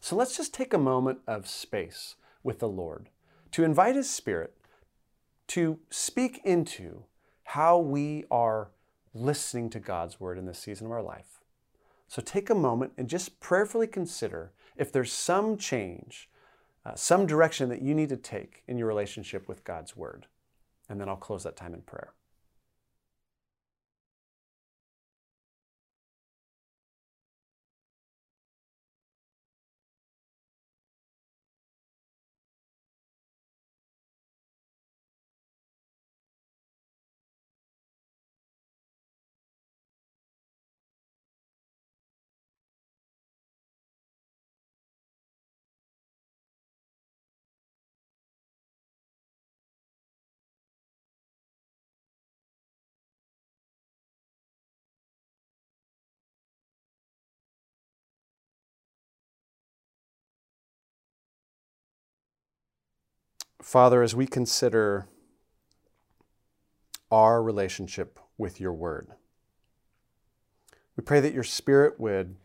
So 0.00 0.16
let's 0.16 0.36
just 0.36 0.54
take 0.54 0.72
a 0.72 0.78
moment 0.78 1.18
of 1.26 1.48
space 1.48 2.14
with 2.42 2.60
the 2.60 2.68
Lord 2.68 3.08
to 3.52 3.64
invite 3.64 3.96
His 3.96 4.08
Spirit 4.08 4.54
to 5.48 5.78
speak 5.90 6.40
into 6.44 7.04
how 7.44 7.78
we 7.78 8.24
are 8.30 8.70
listening 9.14 9.70
to 9.70 9.80
God's 9.80 10.20
word 10.20 10.38
in 10.38 10.46
this 10.46 10.58
season 10.58 10.86
of 10.86 10.92
our 10.92 11.02
life. 11.02 11.40
So 12.06 12.22
take 12.22 12.50
a 12.50 12.54
moment 12.54 12.92
and 12.96 13.08
just 13.08 13.40
prayerfully 13.40 13.86
consider 13.86 14.52
if 14.76 14.92
there's 14.92 15.12
some 15.12 15.56
change, 15.56 16.30
uh, 16.84 16.94
some 16.94 17.26
direction 17.26 17.68
that 17.70 17.82
you 17.82 17.94
need 17.94 18.10
to 18.10 18.16
take 18.16 18.62
in 18.68 18.78
your 18.78 18.86
relationship 18.86 19.48
with 19.48 19.64
God's 19.64 19.96
Word. 19.96 20.26
And 20.88 21.00
then 21.00 21.08
I'll 21.08 21.16
close 21.16 21.42
that 21.44 21.56
time 21.56 21.74
in 21.74 21.82
prayer. 21.82 22.12
Father, 63.68 64.02
as 64.02 64.14
we 64.14 64.26
consider 64.26 65.08
our 67.10 67.42
relationship 67.42 68.18
with 68.38 68.62
your 68.62 68.72
word, 68.72 69.08
we 70.96 71.02
pray 71.02 71.20
that 71.20 71.34
your 71.34 71.44
spirit 71.44 72.00
would 72.00 72.36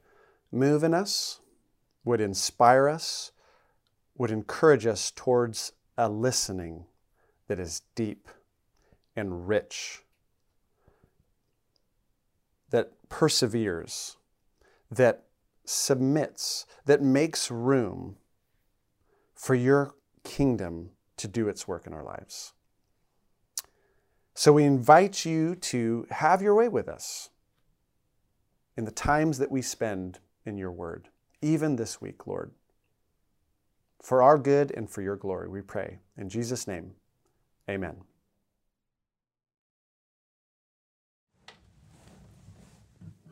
move 0.52 0.84
in 0.84 0.94
us, 0.94 1.40
would 2.04 2.20
inspire 2.20 2.90
us, 2.90 3.32
would 4.18 4.32
encourage 4.32 4.86
us 4.86 5.12
towards 5.12 5.72
a 5.98 6.10
listening 6.10 6.88
that 7.48 7.58
is 7.58 7.84
deep 7.96 8.28
and 9.16 9.48
rich, 9.48 10.04
that 12.70 12.92
perseveres, 13.08 14.18
that 14.92 15.24
submits, 15.64 16.66
that 16.84 17.02
makes 17.02 17.50
room 17.50 18.18
for 19.34 19.56
your 19.56 19.96
kingdom 20.26 20.90
to 21.18 21.28
do 21.28 21.48
its 21.48 21.68
work 21.68 21.88
in 21.88 21.94
our 21.94 22.04
lives. 22.04 22.54
So 24.36 24.52
we 24.54 24.64
invite 24.64 25.26
you 25.26 25.56
to 25.56 26.08
have 26.10 26.42
your 26.42 26.56
way 26.56 26.68
with 26.68 26.90
us 26.90 27.30
in 28.76 28.86
the 28.86 28.92
times 28.92 29.38
that 29.38 29.52
we 29.52 29.62
spend 29.62 30.20
in 30.46 30.58
your 30.58 30.72
word, 30.72 31.10
even 31.42 31.76
this 31.76 32.02
week, 32.02 32.26
Lord. 32.26 32.52
For 34.02 34.22
our 34.22 34.38
good 34.38 34.72
and 34.72 34.90
for 34.90 35.02
your 35.02 35.16
glory, 35.16 35.48
we 35.48 35.62
pray. 35.62 36.00
In 36.18 36.30
Jesus' 36.30 36.68
name, 36.68 36.94
amen. 37.70 37.98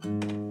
Here's 0.04 0.51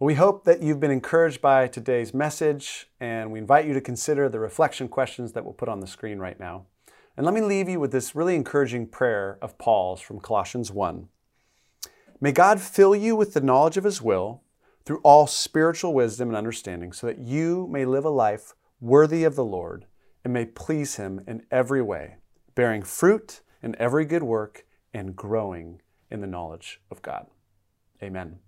Well, 0.00 0.06
we 0.06 0.14
hope 0.14 0.44
that 0.44 0.62
you've 0.62 0.80
been 0.80 0.90
encouraged 0.90 1.42
by 1.42 1.68
today's 1.68 2.14
message, 2.14 2.88
and 3.00 3.30
we 3.30 3.38
invite 3.38 3.66
you 3.66 3.74
to 3.74 3.82
consider 3.82 4.30
the 4.30 4.40
reflection 4.40 4.88
questions 4.88 5.32
that 5.32 5.44
we'll 5.44 5.52
put 5.52 5.68
on 5.68 5.80
the 5.80 5.86
screen 5.86 6.18
right 6.18 6.40
now. 6.40 6.64
And 7.18 7.26
let 7.26 7.34
me 7.34 7.42
leave 7.42 7.68
you 7.68 7.78
with 7.78 7.92
this 7.92 8.14
really 8.14 8.34
encouraging 8.34 8.86
prayer 8.86 9.36
of 9.42 9.58
Paul's 9.58 10.00
from 10.00 10.18
Colossians 10.18 10.72
1. 10.72 11.08
May 12.18 12.32
God 12.32 12.62
fill 12.62 12.96
you 12.96 13.14
with 13.14 13.34
the 13.34 13.42
knowledge 13.42 13.76
of 13.76 13.84
His 13.84 14.00
will 14.00 14.42
through 14.86 15.00
all 15.02 15.26
spiritual 15.26 15.92
wisdom 15.92 16.28
and 16.28 16.36
understanding, 16.36 16.94
so 16.94 17.06
that 17.06 17.18
you 17.18 17.68
may 17.70 17.84
live 17.84 18.06
a 18.06 18.08
life 18.08 18.54
worthy 18.80 19.24
of 19.24 19.36
the 19.36 19.44
Lord 19.44 19.84
and 20.24 20.32
may 20.32 20.46
please 20.46 20.96
Him 20.96 21.20
in 21.28 21.44
every 21.50 21.82
way, 21.82 22.16
bearing 22.54 22.82
fruit 22.82 23.42
in 23.62 23.76
every 23.78 24.06
good 24.06 24.22
work 24.22 24.64
and 24.94 25.14
growing 25.14 25.82
in 26.10 26.22
the 26.22 26.26
knowledge 26.26 26.80
of 26.90 27.02
God. 27.02 27.26
Amen. 28.02 28.38